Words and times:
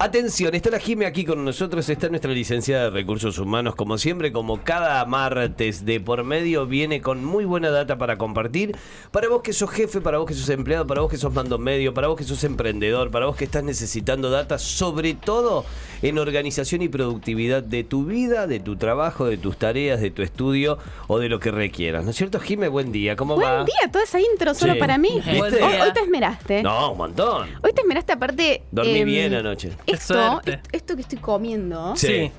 Atención, 0.00 0.54
está 0.54 0.70
la 0.70 0.78
Jime 0.78 1.06
aquí 1.06 1.24
con 1.24 1.44
nosotros, 1.44 1.88
está 1.88 2.08
nuestra 2.08 2.30
licenciada 2.30 2.84
de 2.84 2.90
Recursos 2.90 3.36
Humanos, 3.40 3.74
como 3.74 3.98
siempre, 3.98 4.30
como 4.30 4.62
cada 4.62 5.04
martes 5.06 5.84
de 5.84 5.98
por 5.98 6.22
medio, 6.22 6.66
viene 6.66 7.00
con 7.02 7.24
muy 7.24 7.44
buena 7.44 7.70
data 7.70 7.98
para 7.98 8.16
compartir. 8.16 8.76
Para 9.10 9.28
vos 9.28 9.42
que 9.42 9.52
sos 9.52 9.68
jefe, 9.70 10.00
para 10.00 10.18
vos 10.18 10.28
que 10.28 10.34
sos 10.34 10.48
empleado, 10.50 10.86
para 10.86 11.00
vos 11.00 11.10
que 11.10 11.16
sos 11.16 11.34
mando 11.34 11.58
medio, 11.58 11.94
para 11.94 12.06
vos 12.06 12.16
que 12.16 12.22
sos 12.22 12.44
emprendedor, 12.44 13.10
para 13.10 13.26
vos 13.26 13.34
que 13.34 13.46
estás 13.46 13.64
necesitando 13.64 14.30
data, 14.30 14.56
sobre 14.60 15.14
todo 15.14 15.64
en 16.00 16.16
organización 16.18 16.80
y 16.82 16.88
productividad 16.88 17.64
de 17.64 17.82
tu 17.82 18.04
vida, 18.04 18.46
de 18.46 18.60
tu 18.60 18.76
trabajo, 18.76 19.24
de 19.24 19.36
tus 19.36 19.56
tareas, 19.56 20.00
de 20.00 20.12
tu 20.12 20.22
estudio 20.22 20.78
o 21.08 21.18
de 21.18 21.28
lo 21.28 21.40
que 21.40 21.50
requieras. 21.50 22.04
¿No 22.04 22.10
es 22.10 22.16
cierto, 22.16 22.38
Jime? 22.38 22.68
Buen 22.68 22.92
día, 22.92 23.16
¿cómo 23.16 23.36
va? 23.36 23.54
Buen 23.54 23.66
día, 23.66 23.90
toda 23.90 24.04
esa 24.04 24.20
intro 24.20 24.54
solo 24.54 24.74
Sí. 24.74 24.78
para 24.78 24.96
mí. 24.96 25.10
Hoy 25.10 25.92
te 25.92 26.00
esmeraste. 26.02 26.62
No, 26.62 26.92
un 26.92 26.98
montón. 26.98 27.48
Hoy 27.64 27.72
te 27.72 27.80
esmeraste 27.80 28.12
aparte. 28.12 28.62
Dormí 28.70 28.98
em, 28.98 29.04
bien 29.08 29.34
anoche. 29.34 29.72
Esto, 29.92 30.40
esto 30.72 30.94
que 30.96 31.02
estoy 31.02 31.18
comiendo. 31.18 31.94
Sí. 31.96 32.30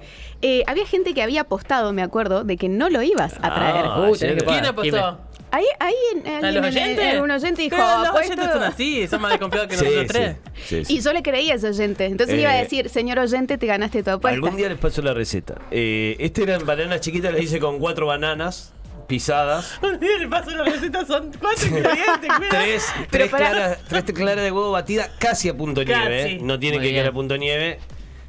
eh, 0.42 0.64
había 0.68 0.86
gente 0.86 1.14
que 1.14 1.22
había 1.22 1.42
apostado, 1.42 1.92
me 1.94 2.02
acuerdo, 2.02 2.44
de 2.44 2.56
que 2.58 2.70
no 2.70 2.90
lo 2.90 3.02
ibas 3.02 3.34
a 3.42 3.54
traer. 3.54 3.86
Ah, 3.88 4.10
que 4.18 4.38
¿Quién 4.46 4.66
apostó? 4.66 5.20
Ahí, 5.52 5.66
ahí 5.80 5.94
en, 6.14 6.46
¿A 6.46 6.52
los 6.52 6.58
en- 6.58 6.66
oyentes? 6.66 7.14
en- 7.16 7.22
un 7.22 7.32
oyente 7.32 7.62
dijo, 7.64 7.76
Pero 7.76 7.98
los 8.00 8.08
"Apuesto". 8.10 8.34
oyentes 8.34 8.54
son 8.54 8.64
así, 8.64 9.08
son 9.08 9.20
más 9.22 9.32
desconfiados 9.32 9.68
que 9.68 9.78
Sí, 9.78 9.84
nosotros 9.86 10.08
sí, 10.08 10.14
tres. 10.14 10.36
sí, 10.64 10.86
sí. 10.86 10.94
Y 10.98 11.02
yo 11.02 11.12
le 11.12 11.24
creía 11.24 11.54
a 11.54 11.56
ese 11.56 11.70
oyente. 11.70 12.06
Entonces 12.06 12.36
Eh, 12.38 12.42
iba 12.42 12.52
a 12.52 12.56
decir, 12.56 12.88
señor 12.88 13.18
oyente, 13.18 13.58
te 13.58 13.66
ganaste 13.66 14.04
tu 14.04 14.12
apuesta. 14.12 14.36
Algún 14.36 14.56
día 14.56 14.70
les 14.70 14.78
paso 14.78 15.02
la 15.02 15.14
receta. 15.16 15.56
Eh, 15.72 16.16
este 16.20 16.44
eran 16.44 16.66
bananas 16.68 17.02
chiquitas, 17.02 17.34
las 17.34 17.42
hice 17.42 17.60
con 17.60 17.80
cuatro 17.80 18.06
bananas 18.06 18.74
pisadas. 19.10 19.78
Le 20.20 20.28
paso 20.30 20.52
la 20.52 20.64
receta, 20.64 21.06
son 21.06 21.32
cuatro 21.38 21.68
ingredientes. 21.68 22.30
Tres, 22.50 22.86
Pero 23.12 23.28
claras, 23.28 23.80
tres 23.90 24.04
claras 24.06 24.44
de 24.46 24.52
huevo 24.54 24.72
batida 24.72 25.10
casi 25.20 25.50
a 25.50 25.58
punto 25.58 25.82
Casi. 25.84 26.00
nieve. 26.00 26.32
¿eh? 26.34 26.40
No 26.42 26.58
tiene 26.58 26.78
Muy 26.78 26.86
que 26.88 26.92
quedar 26.94 27.04
bien. 27.06 27.12
a 27.12 27.14
punto 27.14 27.36
nieve. 27.38 27.80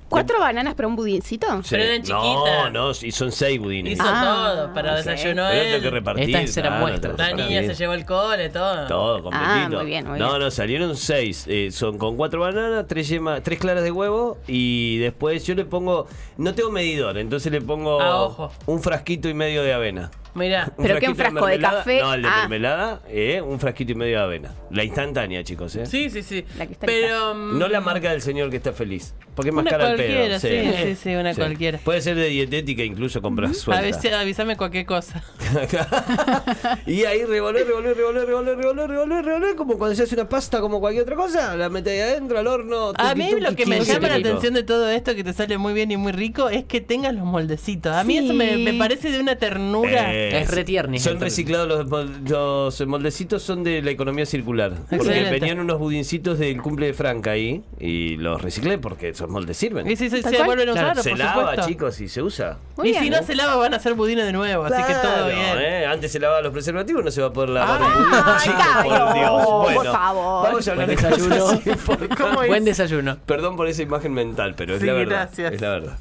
¿Cuatro 0.08 0.40
bananas 0.40 0.74
para 0.74 0.88
un 0.88 0.96
budincito? 0.96 1.46
Pero 1.70 1.84
eran 1.84 1.98
No, 2.02 2.02
chiquitas. 2.02 2.72
no, 2.72 2.90
y 3.06 3.12
son 3.12 3.30
seis 3.30 3.60
budines. 3.60 3.92
Hizo 3.92 4.02
Ah, 4.04 4.54
todo 4.56 4.74
para 4.74 5.00
sí. 5.00 5.08
desayuno 5.08 5.44
Pero 5.48 5.62
tengo 5.62 5.80
que 5.82 5.86
él. 5.86 5.92
repartir. 5.92 6.36
Estas 6.36 6.56
eran 6.56 6.80
muestras. 6.80 7.16
La 7.16 7.32
niña 7.32 7.62
se 7.62 7.74
llevó 7.76 7.92
el 7.92 8.04
cole, 8.04 8.48
todo. 8.48 8.86
Todo, 8.88 9.22
completito. 9.22 9.48
Ah, 9.48 9.68
muy 9.70 9.84
bien, 9.86 10.08
muy 10.08 10.18
no, 10.18 10.30
bien. 10.30 10.40
no, 10.40 10.50
salieron 10.50 10.96
seis. 10.96 11.44
Eh, 11.46 11.68
son 11.70 11.96
con 11.96 12.16
cuatro 12.16 12.40
bananas, 12.40 12.86
tres 12.88 13.06
yemas, 13.08 13.40
tres 13.44 13.60
claras 13.60 13.84
de 13.84 13.92
huevo 13.92 14.38
y 14.48 14.98
después 14.98 15.46
yo 15.46 15.54
le 15.54 15.64
pongo, 15.64 16.08
no 16.38 16.54
tengo 16.56 16.72
medidor, 16.72 17.16
entonces 17.16 17.52
le 17.52 17.60
pongo 17.60 18.00
Ah, 18.02 18.22
ojo. 18.22 18.50
un 18.66 18.82
frasquito 18.82 19.28
y 19.28 19.34
medio 19.34 19.62
de 19.62 19.72
avena. 19.74 20.10
Mirá. 20.34 20.72
¿Pero 20.76 20.98
qué, 20.98 21.08
un 21.08 21.16
frasco 21.16 21.46
de 21.46 21.58
café? 21.58 22.00
No, 22.00 22.14
el 22.14 22.22
de 22.22 22.28
Ah. 22.28 22.36
mermelada, 22.42 23.00
eh, 23.08 23.40
un 23.40 23.58
frasquito 23.58 23.92
y 23.92 23.94
medio 23.96 24.18
de 24.18 24.22
avena. 24.24 24.54
La 24.70 24.84
instantánea, 24.84 25.42
chicos, 25.44 25.74
¿eh? 25.76 25.86
Sí, 25.86 26.08
sí, 26.10 26.22
sí. 26.22 26.44
La 26.58 26.66
que 26.66 26.72
está 26.74 26.86
Pero. 26.86 27.34
mm, 27.34 27.58
No 27.58 27.68
la 27.68 27.80
marca 27.80 28.10
del 28.12 28.22
señor 28.22 28.50
que 28.50 28.56
está 28.56 28.72
feliz. 28.72 29.14
Porque 29.34 29.50
es 29.50 29.54
más 29.54 29.62
Una 29.62 29.70
cara 29.70 29.90
el 29.92 29.96
pedo. 29.96 30.08
cualquiera, 30.08 30.40
sí, 30.40 30.84
sí, 30.84 30.96
sí, 30.96 31.14
una 31.14 31.34
cualquiera. 31.34 31.78
Puede 31.78 32.00
ser 32.02 32.16
de 32.16 32.26
dietética, 32.28 32.82
incluso 32.82 33.22
compras 33.22 33.56
suelta. 33.56 33.86
avise- 33.86 34.12
avísame 34.12 34.56
cualquier 34.56 34.84
cosa. 34.86 35.22
y 36.86 37.04
ahí 37.04 37.24
revolver, 37.24 37.66
revolver, 37.66 37.96
revolver, 37.96 38.26
revolver, 38.26 38.56
revolver, 38.58 38.88
revolver, 38.90 39.24
revolver, 39.24 39.56
como 39.56 39.78
cuando 39.78 39.94
se 39.96 40.02
hace 40.02 40.14
una 40.14 40.28
pasta, 40.28 40.60
como 40.60 40.80
cualquier 40.80 41.02
otra 41.04 41.16
cosa, 41.16 41.56
la 41.56 41.68
metes 41.68 41.92
ahí 41.92 42.00
adentro 42.12 42.38
al 42.38 42.46
horno. 42.46 42.92
A 42.96 43.14
mí 43.14 43.30
lo 43.38 43.54
que 43.54 43.66
me 43.66 43.76
15 43.76 43.92
llama 43.94 44.08
la 44.08 44.14
atención 44.16 44.54
de 44.54 44.62
todo 44.62 44.88
esto, 44.90 45.14
que 45.14 45.24
te 45.24 45.32
sale 45.32 45.58
muy 45.58 45.72
bien 45.72 45.90
y 45.90 45.96
muy 45.96 46.12
rico, 46.12 46.48
es 46.48 46.64
que 46.64 46.80
tengas 46.80 47.14
los 47.14 47.24
moldecitos. 47.24 47.92
A 47.94 48.04
mí 48.04 48.18
Sí. 48.18 48.24
eso 48.24 48.34
me, 48.34 48.56
me 48.56 48.74
parece 48.74 49.10
de 49.10 49.20
una 49.20 49.36
ternura. 49.36 50.12
Eh, 50.14 50.19
Es 50.28 50.50
re 50.50 50.64
tierni. 50.64 50.98
Son 50.98 51.18
reciclados 51.20 51.68
los, 51.88 52.08
los 52.28 52.86
moldecitos, 52.86 53.42
son 53.42 53.64
de 53.64 53.82
la 53.82 53.90
economía 53.90 54.26
circular. 54.26 54.72
Porque 54.88 54.96
Excelente. 54.96 55.30
venían 55.40 55.60
unos 55.60 55.78
budincitos 55.78 56.38
del 56.38 56.60
cumple 56.60 56.86
de 56.86 56.92
Franca 56.94 57.32
ahí 57.32 57.62
y 57.78 58.16
los 58.16 58.40
reciclé 58.42 58.78
porque 58.78 59.08
esos 59.10 59.28
moldes 59.28 59.56
sirven. 59.56 59.90
Y 59.90 59.96
si 59.96 60.10
se, 60.10 60.22
se 60.22 60.42
vuelven 60.42 60.68
a 60.68 60.72
usar, 60.72 60.84
Claro, 60.84 61.02
se 61.02 61.10
por 61.10 61.18
lava, 61.18 61.40
supuesto. 61.50 61.66
chicos, 61.68 62.00
y 62.00 62.08
se 62.08 62.22
usa. 62.22 62.58
Muy 62.76 62.88
y 62.88 62.90
bien. 62.92 63.04
si 63.04 63.10
no 63.10 63.22
se 63.22 63.34
lava, 63.34 63.56
van 63.56 63.74
a 63.74 63.76
hacer 63.78 63.94
budines 63.94 64.26
de 64.26 64.32
nuevo, 64.32 64.64
así 64.64 64.82
que 64.82 64.92
todo 64.94 65.02
Claro, 65.02 65.26
bien. 65.26 65.58
¿eh? 65.58 65.86
Antes 65.86 66.12
se 66.12 66.18
lavaba 66.20 66.40
los 66.42 66.52
preservativos, 66.52 67.04
no 67.04 67.10
se 67.10 67.20
va 67.20 67.28
a 67.28 67.32
poder 67.32 67.50
lavar 67.50 67.80
budín, 67.80 68.08
ay, 68.12 68.38
chicos, 68.42 68.84
por 68.84 69.14
Dios. 69.14 69.46
por 69.46 69.74
Bueno, 69.74 69.92
favor. 69.92 70.44
Vamos 70.48 70.68
a 70.68 70.70
hablar 70.72 70.86
Buen 70.86 70.96
desayuno. 70.98 71.60
por- 71.86 72.08
¿Cómo 72.18 72.42
es? 72.42 72.48
Buen 72.48 72.64
desayuno. 72.64 73.16
Perdón 73.26 73.56
por 73.56 73.68
esa 73.68 73.82
imagen 73.82 74.12
mental, 74.14 74.54
pero 74.56 74.74
es 74.74 74.80
Sí, 74.80 74.86
la 74.86 74.92
verdad. 74.94 75.16
gracias. 75.28 75.52
Es 75.54 75.60
la 75.60 75.68
verdad. 75.70 75.98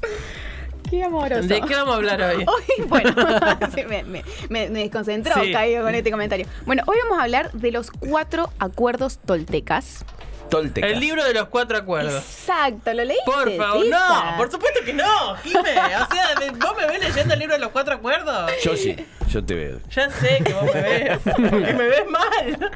Qué 0.90 1.04
amoroso. 1.04 1.42
¿De 1.46 1.60
qué 1.62 1.74
vamos 1.74 1.94
a 1.94 1.96
hablar 1.98 2.20
hoy? 2.22 2.44
Hoy, 2.48 2.84
bueno, 2.86 3.14
sí, 3.74 3.84
me, 3.88 4.02
me, 4.02 4.24
me- 4.48 4.68
desconcentró 4.68 5.34
Sí. 5.42 5.52
Caio, 5.52 5.82
con 5.82 5.94
este 5.94 6.10
comentario. 6.10 6.46
Bueno, 6.66 6.82
hoy 6.86 6.96
vamos 7.04 7.18
a 7.20 7.22
hablar 7.22 7.52
de 7.52 7.70
los 7.70 7.90
cuatro 7.92 8.50
acuerdos 8.58 9.18
toltecas. 9.24 10.04
Tolteca. 10.48 10.88
El 10.88 10.98
libro 10.98 11.22
de 11.22 11.32
los 11.32 11.46
cuatro 11.46 11.78
acuerdos. 11.78 12.12
Exacto, 12.14 12.92
¿lo 12.92 13.04
leíste? 13.04 13.22
Por 13.24 13.56
favor, 13.56 13.86
no, 13.86 14.34
por 14.36 14.50
supuesto 14.50 14.80
que 14.84 14.92
no, 14.92 15.36
Jime. 15.44 15.60
O 15.60 15.64
sea, 16.12 16.34
me- 16.40 16.50
vos 16.50 16.74
me 16.76 16.86
ves 16.88 16.98
leyendo 17.08 17.34
el 17.34 17.38
libro 17.40 17.54
de 17.54 17.60
los 17.60 17.70
cuatro 17.70 17.94
acuerdos. 17.94 18.50
Yo 18.64 18.76
sí, 18.76 18.96
yo 19.28 19.44
te 19.44 19.54
veo. 19.54 19.78
Ya 19.90 20.10
sé 20.10 20.42
que 20.44 20.52
vos 20.52 20.64
me 20.74 20.82
ves, 20.82 21.18
que 21.36 21.40
me 21.74 21.86
ves 21.88 22.04
mal. 22.08 22.70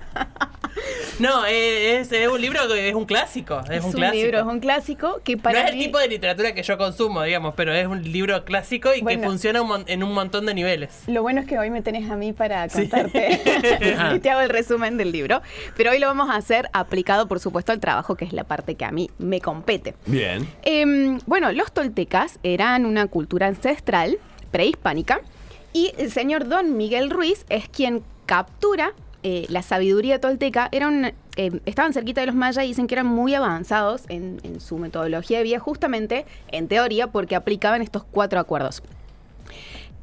No, 1.18 1.44
es, 1.46 2.10
es 2.12 2.28
un 2.28 2.40
libro 2.40 2.60
que 2.68 2.88
es 2.88 2.94
un 2.94 3.04
clásico. 3.04 3.60
Es, 3.64 3.78
Es 3.78 3.80
un, 3.84 3.90
un 3.90 3.92
clásico. 3.92 4.22
libro, 4.22 4.38
es 4.40 4.44
un 4.46 4.60
clásico 4.60 5.20
que 5.22 5.36
no 5.36 5.42
para 5.42 5.64
es 5.66 5.72
el 5.72 5.78
tipo 5.78 5.98
de 5.98 6.08
literatura 6.08 6.54
que 6.54 6.62
yo 6.62 6.76
consumo, 6.76 7.22
digamos, 7.22 7.54
pero 7.54 7.72
es 7.72 7.86
un 7.86 8.02
libro 8.02 8.44
clásico 8.44 8.92
y 8.94 9.00
Bueno. 9.00 9.20
que 9.20 9.26
funciona 9.26 9.62
un 9.62 9.84
en 9.86 10.02
un 10.02 10.12
montón 10.12 10.46
de 10.46 10.54
niveles. 10.54 11.02
Lo 11.06 11.22
bueno 11.22 11.40
es 11.40 11.46
que 11.46 11.58
hoy 11.58 11.70
me 11.70 11.82
tenés 11.82 12.10
a 12.10 12.16
mí 12.16 12.32
para 12.32 12.68
Sí. 12.68 12.80
contarte 12.88 13.40
y 14.14 14.18
te 14.18 14.30
hago 14.30 14.40
el 14.40 14.48
resumen 14.50 14.96
del 14.96 15.12
libro. 15.12 15.40
Pero 15.76 15.90
hoy 15.92 15.98
lo 15.98 16.06
vamos 16.08 16.28
a 16.30 16.36
hacer 16.36 16.68
aplicado, 16.72 17.28
por 17.28 17.38
supuesto, 17.40 17.72
al 17.72 17.80
trabajo, 17.80 18.16
que 18.16 18.24
es 18.24 18.32
la 18.32 18.44
parte 18.44 18.74
que 18.74 18.84
a 18.84 18.90
mí 18.90 19.10
me 19.18 19.40
compete. 19.40 19.94
Bien. 20.06 20.48
Em, 20.62 21.18
bueno, 21.26 21.52
los 21.52 21.72
toltecas 21.72 22.38
eran 22.42 22.86
una 22.86 23.06
cultura 23.06 23.46
ancestral 23.46 24.18
prehispánica 24.50 25.20
y 25.72 25.92
el 25.98 26.10
señor 26.10 26.48
Don 26.48 26.76
Miguel 26.76 27.10
Ruiz 27.10 27.44
es 27.48 27.68
quien 27.68 28.02
captura 28.26 28.92
eh, 29.26 29.46
la 29.48 29.62
sabiduría 29.62 30.20
tolteca. 30.20 30.68
Eran, 30.70 31.14
eh, 31.36 31.60
estaban 31.64 31.94
cerquita 31.94 32.20
de 32.20 32.26
los 32.26 32.36
mayas 32.36 32.62
y 32.62 32.68
dicen 32.68 32.86
que 32.86 32.94
eran 32.94 33.06
muy 33.06 33.34
avanzados 33.34 34.02
en, 34.10 34.60
su 34.60 34.76
metodología 34.76 35.38
de 35.38 35.44
vida, 35.44 35.58
justamente 35.58 36.26
en 36.48 36.68
teoría, 36.68 37.06
porque 37.06 37.34
aplicaban 37.34 37.80
estos 37.80 38.04
cuatro 38.04 38.38
acuerdos. 38.38 38.82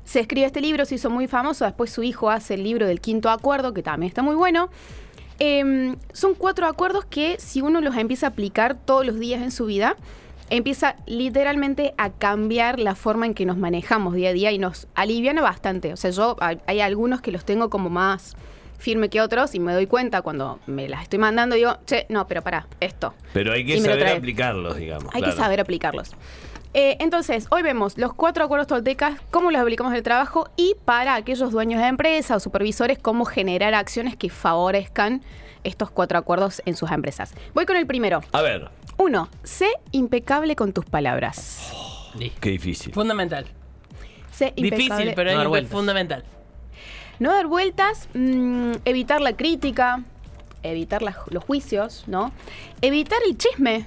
Se 0.06 0.22
escribe 0.22 0.48
este 0.48 0.60
libro, 0.60 0.86
se 0.86 0.96
hizo 0.96 1.12
muy 1.12 1.28
famoso, 1.28 1.66
después 1.66 1.92
su 1.92 2.02
hijo 2.02 2.32
hace 2.32 2.56
el 2.56 2.64
libro 2.64 2.88
del 2.88 3.00
quinto 3.00 3.30
acuerdo, 3.30 3.76
que 3.76 3.84
también 3.84 4.08
está 4.08 4.24
muy 4.24 4.34
bueno. 4.34 4.72
Em, 5.38 5.98
son 6.14 6.34
cuatro 6.34 6.66
acuerdos 6.66 7.06
que 7.06 7.40
si 7.40 7.62
uno 7.62 7.80
los 7.80 7.96
empieza 7.96 8.26
a 8.26 8.30
aplicar 8.30 8.74
todos 8.74 9.06
los 9.06 9.20
días 9.20 9.44
en 9.44 9.52
su 9.52 9.68
vida, 9.68 9.98
empieza 10.50 10.96
literalmente 11.06 11.94
a 12.00 12.10
cambiar 12.10 12.80
la 12.80 12.96
forma 12.96 13.28
en 13.28 13.36
que 13.36 13.46
nos 13.46 13.58
manejamos 13.58 14.16
día 14.16 14.30
a 14.30 14.34
día 14.34 14.52
y 14.52 14.58
nos 14.58 14.88
aliviana 14.96 15.44
bastante. 15.44 15.94
O 15.94 15.96
sea, 15.96 16.10
yo 16.10 16.38
hay 16.40 16.82
algunos 16.82 17.22
que 17.22 17.32
los 17.32 17.46
tengo 17.46 17.70
como 17.70 17.92
más 17.92 18.36
firme 18.82 19.10
que 19.10 19.22
otros 19.22 19.54
y 19.54 19.60
me 19.60 19.74
doy 19.74 19.86
cuenta 19.86 20.22
cuando 20.24 20.60
me 20.66 20.90
las 20.90 21.04
estoy 21.04 21.20
mandando 21.20 21.56
digo, 21.56 21.78
che, 21.86 22.08
no, 22.10 22.28
pero 22.28 22.42
pará, 22.42 22.68
esto. 22.80 23.14
Pero 23.32 23.54
hay 23.54 23.64
que 23.64 23.80
saber 23.80 24.08
aplicarlos, 24.08 24.76
digamos. 24.76 25.14
Hay 25.14 25.22
claro. 25.22 25.36
que 25.36 25.42
saber 25.42 25.60
aplicarlos. 25.62 26.12
Eh, 26.74 26.98
entonces, 27.00 27.48
hoy 27.52 27.62
vemos 27.62 27.98
los 27.98 28.14
cuatro 28.14 28.44
acuerdos 28.44 28.68
toltecas, 28.68 29.20
cómo 29.30 29.52
los 29.52 29.62
aplicamos 29.62 29.92
en 29.92 29.98
el 29.98 30.04
trabajo 30.04 30.50
y 30.56 30.76
para 30.84 31.16
aquellos 31.16 31.52
dueños 31.52 31.80
de 31.82 31.88
empresa 31.88 32.36
o 32.36 32.40
supervisores, 32.40 32.98
cómo 32.98 33.26
generar 33.26 33.74
acciones 33.76 34.16
que 34.16 34.30
favorezcan 34.30 35.22
estos 35.64 35.92
cuatro 35.92 36.18
acuerdos 36.18 36.62
en 36.66 36.76
sus 36.76 36.90
empresas. 36.92 37.34
Voy 37.54 37.66
con 37.66 37.76
el 37.78 37.86
primero. 37.86 38.22
A 38.32 38.42
ver, 38.42 38.70
Uno, 38.98 39.30
sé 39.44 39.68
impecable 39.92 40.56
con 40.56 40.74
tus 40.74 40.86
palabras. 40.86 41.72
qué 42.40 42.50
difícil. 42.52 42.94
Fundamental. 42.94 43.46
Sé 44.32 44.54
Difícil, 44.56 44.82
impecable. 44.82 45.14
pero 45.14 45.44
No 45.44 45.56
es 45.56 45.68
fundamental. 45.68 46.24
No 47.22 47.32
dar 47.32 47.46
vueltas, 47.46 48.10
mm, 48.16 48.72
evitar 48.84 49.22
la 49.22 49.38
crítica, 49.38 50.02
evitar 50.64 51.04
los 51.04 51.44
juicios, 51.44 52.04
¿no? 52.08 52.32
Evitar 52.82 53.20
el 53.28 53.38
chisme, 53.38 53.86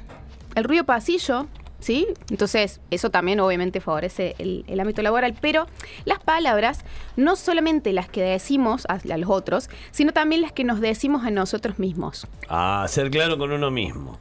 el 0.55 0.63
ruido 0.63 0.85
pasillo, 0.85 1.49
¿sí? 1.81 2.07
Entonces, 2.31 2.81
eso 2.93 3.11
también 3.11 3.41
obviamente 3.41 3.81
favorece 3.81 4.37
el, 4.39 4.65
el 4.69 4.79
ámbito 4.79 5.03
laboral, 5.03 5.35
pero 5.41 5.67
las 6.05 6.21
palabras, 6.21 6.85
no 7.17 7.35
solamente 7.35 7.93
las 7.93 8.09
que 8.09 8.23
decimos 8.23 8.87
a, 8.89 9.01
a 9.13 9.19
los 9.19 9.29
otros, 9.29 9.69
sino 9.91 10.13
también 10.13 10.41
las 10.41 10.53
que 10.53 10.63
nos 10.63 10.81
decimos 10.81 11.27
a 11.27 11.33
nosotros 11.33 11.81
mismos. 11.81 12.29
Ah, 12.49 12.87
ser 12.89 13.11
claro 13.11 13.37
con 13.37 13.51
uno 13.51 13.69
mismo. 13.69 14.17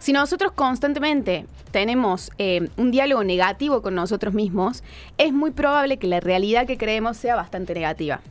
Si 0.00 0.12
nosotros 0.12 0.50
constantemente 0.50 1.46
tenemos 1.70 2.32
eh, 2.38 2.68
un 2.76 2.90
diálogo 2.90 3.22
negativo 3.22 3.80
con 3.80 3.94
nosotros 3.94 4.34
mismos, 4.34 4.82
es 5.18 5.32
muy 5.32 5.52
probable 5.52 5.98
que 5.98 6.08
la 6.08 6.18
realidad 6.18 6.66
que 6.66 6.76
creemos 6.76 7.16
sea 7.16 7.36
bastante 7.36 7.72
negativa. 7.72 8.22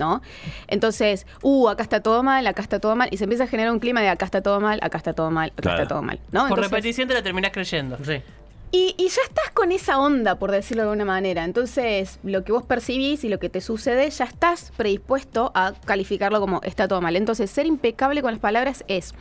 ¿No? 0.00 0.22
Entonces, 0.66 1.26
uh, 1.42 1.68
acá 1.68 1.82
está 1.82 2.00
todo 2.00 2.22
mal, 2.22 2.46
acá 2.46 2.62
está 2.62 2.80
todo 2.80 2.96
mal, 2.96 3.08
y 3.12 3.18
se 3.18 3.24
empieza 3.24 3.44
a 3.44 3.46
generar 3.46 3.70
un 3.72 3.78
clima 3.80 4.00
de 4.00 4.08
acá 4.08 4.24
está 4.24 4.42
todo 4.42 4.58
mal, 4.58 4.80
acá 4.82 4.96
está 4.96 5.12
todo 5.12 5.30
mal, 5.30 5.50
acá 5.50 5.62
Claro. 5.62 5.82
está 5.82 5.94
todo 5.94 6.02
mal. 6.02 6.18
¿no? 6.32 6.40
Por 6.40 6.50
Entonces, 6.58 6.70
repetición 6.70 7.06
te 7.08 7.14
la 7.14 7.22
terminás 7.22 7.52
creyendo. 7.52 7.98
Sí. 8.02 8.22
Y, 8.72 8.94
y 8.96 9.08
ya 9.08 9.20
estás 9.26 9.50
con 9.52 9.72
esa 9.72 9.98
onda, 9.98 10.36
por 10.38 10.52
decirlo 10.52 10.84
de 10.84 10.88
alguna 10.90 11.04
manera. 11.04 11.44
Entonces, 11.44 12.18
lo 12.22 12.44
que 12.44 12.52
vos 12.52 12.62
percibís 12.62 13.24
y 13.24 13.28
lo 13.28 13.38
que 13.38 13.48
te 13.50 13.60
sucede, 13.60 14.08
ya 14.08 14.24
estás 14.24 14.72
predispuesto 14.76 15.50
a 15.54 15.74
calificarlo 15.84 16.40
como 16.40 16.62
está 16.62 16.88
todo 16.88 17.00
mal. 17.00 17.16
Entonces, 17.16 17.50
ser 17.50 17.66
impecable 17.66 18.22
con 18.22 18.30
las 18.32 18.40
palabras 18.40 18.84
es 18.88 19.12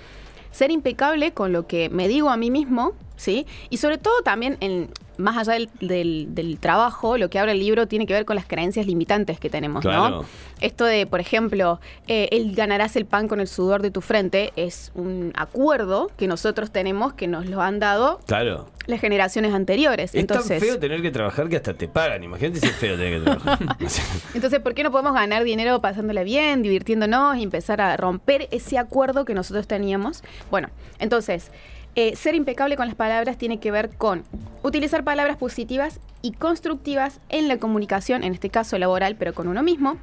ser 0.52 0.72
impecable 0.72 1.34
con 1.34 1.52
lo 1.52 1.68
que 1.68 1.90
me 1.90 2.08
digo 2.08 2.30
a 2.30 2.38
mí 2.38 2.52
mismo, 2.52 2.94
¿sí? 3.18 3.46
Y 3.70 3.78
sobre 3.78 3.98
todo 3.98 4.22
también, 4.22 4.58
en, 4.62 4.90
más 5.20 5.38
allá 5.38 5.54
del, 5.54 5.70
del- 5.80 6.28
del 6.34 6.58
trabajo, 6.60 7.18
lo 7.18 7.30
que 7.30 7.38
abre 7.40 7.52
el 7.52 7.60
libro 7.60 7.88
tiene 7.88 8.08
que 8.08 8.14
ver 8.14 8.26
con 8.26 8.36
las 8.36 8.46
creencias 8.46 8.88
limitantes 8.88 9.40
que 9.40 9.50
tenemos, 9.50 9.82
Claro. 9.82 10.10
¿no? 10.22 10.26
Esto 10.62 10.86
de, 10.86 11.06
por 11.06 11.20
ejemplo, 11.20 11.80
eh, 12.08 12.30
el 12.32 12.56
ganarás 12.56 12.96
el 12.96 13.06
pan 13.06 13.28
con 13.28 13.40
el 13.40 13.48
sudor 13.48 13.82
de 13.82 13.92
tu 13.92 14.02
frente 14.02 14.52
es 14.56 14.92
un 14.96 15.32
acuerdo 15.36 16.10
que 16.18 16.28
nosotros 16.28 16.72
tenemos 16.72 17.14
que 17.14 17.28
nos 17.28 17.46
lo 17.46 17.62
han 17.62 17.80
dado 17.80 18.20
Claro. 18.26 18.68
las 18.88 19.00
generaciones 19.00 19.54
anteriores. 19.54 20.12
Es 20.14 20.20
entonces, 20.20 20.60
tan 20.60 20.68
feo 20.70 20.80
tener 20.80 21.02
que 21.02 21.12
trabajar 21.12 21.48
que 21.50 21.56
hasta 21.58 21.74
te 21.74 21.88
pagan. 21.88 22.24
Imagínate 22.24 22.60
si 22.60 22.66
es 22.68 22.76
feo 22.76 22.96
tener 22.98 23.20
que 23.20 23.24
trabajar. 23.26 23.60
Entonces, 24.34 24.60
¿por 24.60 24.74
qué 24.74 24.84
no 24.84 24.92
podemos 24.92 25.14
ganar 25.14 25.44
dinero 25.44 25.80
pasándola 25.82 26.24
bien, 26.24 26.62
divirtiéndonos 26.62 27.38
y 27.38 27.44
empezar 27.44 27.82
a 27.82 27.96
romper 27.98 28.48
ese 28.52 28.78
acuerdo 28.78 29.26
que 29.26 29.34
nosotros 29.34 29.68
teníamos? 29.68 30.24
Bueno, 30.52 30.70
entonces, 31.00 31.52
eh, 31.96 32.16
ser 32.16 32.36
impecable 32.36 32.76
con 32.76 32.88
las 32.88 32.96
palabras 32.96 33.38
tiene 33.38 33.60
que 33.60 33.72
ver 33.72 33.96
con 33.96 34.24
utilizar 34.64 35.04
palabras 35.04 35.38
positivas 35.38 36.00
y 36.22 36.34
constructivas 36.34 37.20
en 37.30 37.48
la 37.48 37.58
comunicación, 37.58 38.24
en 38.24 38.34
este 38.34 38.50
caso 38.50 38.78
laboral, 38.78 39.16
pero 39.16 39.34
con 39.34 39.48
uno 39.48 39.64
mismo. 39.64 39.98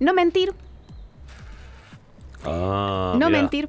No 0.00 0.14
mentir, 0.14 0.52
ah, 2.44 3.14
no 3.18 3.26
mirá. 3.28 3.40
mentir. 3.40 3.68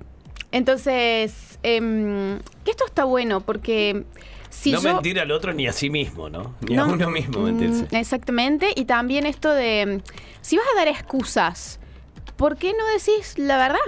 Entonces, 0.52 1.60
em, 1.64 2.40
que 2.64 2.72
esto 2.72 2.86
está 2.86 3.06
bueno 3.06 3.42
porque 3.42 4.06
si 4.50 4.72
no 4.72 4.82
yo... 4.82 4.94
mentir 4.94 5.20
al 5.20 5.32
otro 5.32 5.54
ni 5.54 5.68
a 5.68 5.74
sí 5.74 5.90
mismo, 5.90 6.30
¿no? 6.30 6.56
Ni 6.62 6.76
No, 6.76 6.84
a 6.84 6.88
uno 6.88 7.10
mismo 7.10 7.40
mm, 7.40 7.44
mentirse. 7.44 7.88
Exactamente. 7.98 8.72
Y 8.76 8.86
también 8.86 9.26
esto 9.26 9.52
de, 9.52 10.02
mm, 10.02 10.12
si 10.42 10.58
vas 10.58 10.66
a 10.74 10.78
dar 10.78 10.88
excusas, 10.88 11.80
¿por 12.38 12.58
qué 12.58 12.74
no 12.74 12.86
decís 12.88 13.38
la 13.38 13.58
verdad? 13.58 13.80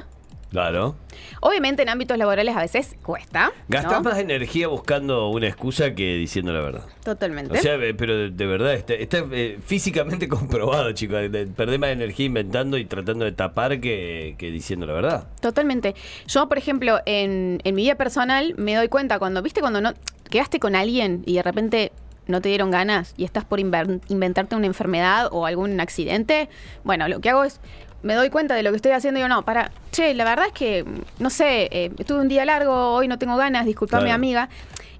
Claro. 0.51 0.95
Obviamente 1.41 1.81
en 1.83 1.89
ámbitos 1.89 2.17
laborales 2.17 2.55
a 2.55 2.59
veces 2.61 2.95
cuesta. 3.03 3.51
Gastás 3.67 4.01
¿no? 4.03 4.09
más 4.09 4.19
energía 4.19 4.67
buscando 4.67 5.29
una 5.29 5.47
excusa 5.47 5.93
que 5.93 6.15
diciendo 6.15 6.53
la 6.53 6.61
verdad. 6.61 6.85
Totalmente. 7.03 7.57
O 7.57 7.61
sea, 7.61 7.75
eh, 7.75 7.93
pero 7.93 8.15
de, 8.17 8.29
de 8.29 8.45
verdad, 8.45 8.73
está, 8.73 8.93
está, 8.93 9.25
eh, 9.31 9.59
físicamente 9.65 10.27
comprobado, 10.29 10.91
chicos. 10.93 11.29
de- 11.31 11.47
Perdés 11.47 11.79
más 11.79 11.89
energía 11.89 12.25
inventando 12.27 12.77
y 12.77 12.85
tratando 12.85 13.25
de 13.25 13.31
tapar 13.33 13.79
que, 13.81 14.35
que 14.37 14.49
diciendo 14.51 14.85
la 14.85 14.93
verdad. 14.93 15.27
Totalmente. 15.41 15.93
Yo, 16.27 16.47
por 16.47 16.57
ejemplo, 16.57 16.99
en, 17.05 17.59
en 17.63 17.75
mi 17.75 17.83
vida 17.83 17.95
personal 17.95 18.53
me 18.57 18.75
doy 18.75 18.87
cuenta 18.87 19.19
cuando, 19.19 19.41
viste, 19.41 19.61
cuando 19.61 19.81
no 19.81 19.93
quedaste 20.29 20.59
con 20.59 20.75
alguien 20.75 21.21
y 21.25 21.35
de 21.35 21.43
repente 21.43 21.91
no 22.27 22.41
te 22.41 22.49
dieron 22.49 22.71
ganas 22.71 23.13
y 23.17 23.23
estás 23.23 23.45
por 23.45 23.59
inventarte 23.59 24.55
una 24.55 24.65
enfermedad 24.65 25.27
o 25.31 25.45
algún 25.45 25.79
accidente, 25.79 26.49
bueno, 26.83 27.07
lo 27.07 27.19
que 27.19 27.29
hago 27.29 27.43
es 27.43 27.59
me 28.05 28.13
doy 28.13 28.29
cuenta 28.29 28.53
de 28.53 28.61
lo 28.61 28.69
que 28.69 28.75
estoy 28.75 28.91
haciendo 28.91 29.19
y 29.19 29.23
digo, 29.23 29.29
no, 29.33 29.43
para, 29.43 29.71
che, 29.91 30.13
la 30.13 30.23
verdad 30.25 30.45
es 30.45 30.53
que, 30.53 30.85
no 31.17 31.31
sé, 31.31 31.67
eh, 31.71 31.91
estuve 31.97 32.19
un 32.19 32.27
día 32.27 32.45
largo, 32.45 32.93
hoy 32.93 33.07
no 33.07 33.17
tengo 33.17 33.35
ganas, 33.35 33.65
disculpame 33.65 34.03
Claro. 34.03 34.15
amiga. 34.15 34.49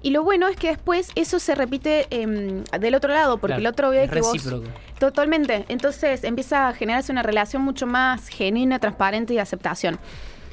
Y 0.02 0.10
lo 0.10 0.24
bueno 0.24 0.48
es 0.48 0.56
que 0.56 0.68
después 0.68 1.10
eso 1.14 1.38
se 1.38 1.54
repite 1.54 2.06
em, 2.10 2.64
del 2.80 2.96
otro 2.96 3.12
lado, 3.14 3.38
porque 3.38 3.52
Claro, 3.54 3.60
el 3.60 3.66
otro 3.68 3.90
ve 3.90 4.08
que 4.12 4.20
vos... 4.20 4.36
Totalmente. 4.98 5.64
Entonces 5.68 6.24
empieza 6.24 6.68
a 6.68 6.72
generarse 6.74 7.12
una 7.12 7.22
relación 7.22 7.62
mucho 7.62 7.86
más 7.86 8.26
genuina, 8.28 8.80
transparente 8.80 9.34
y 9.34 9.36
de 9.36 9.42
aceptación. 9.42 9.98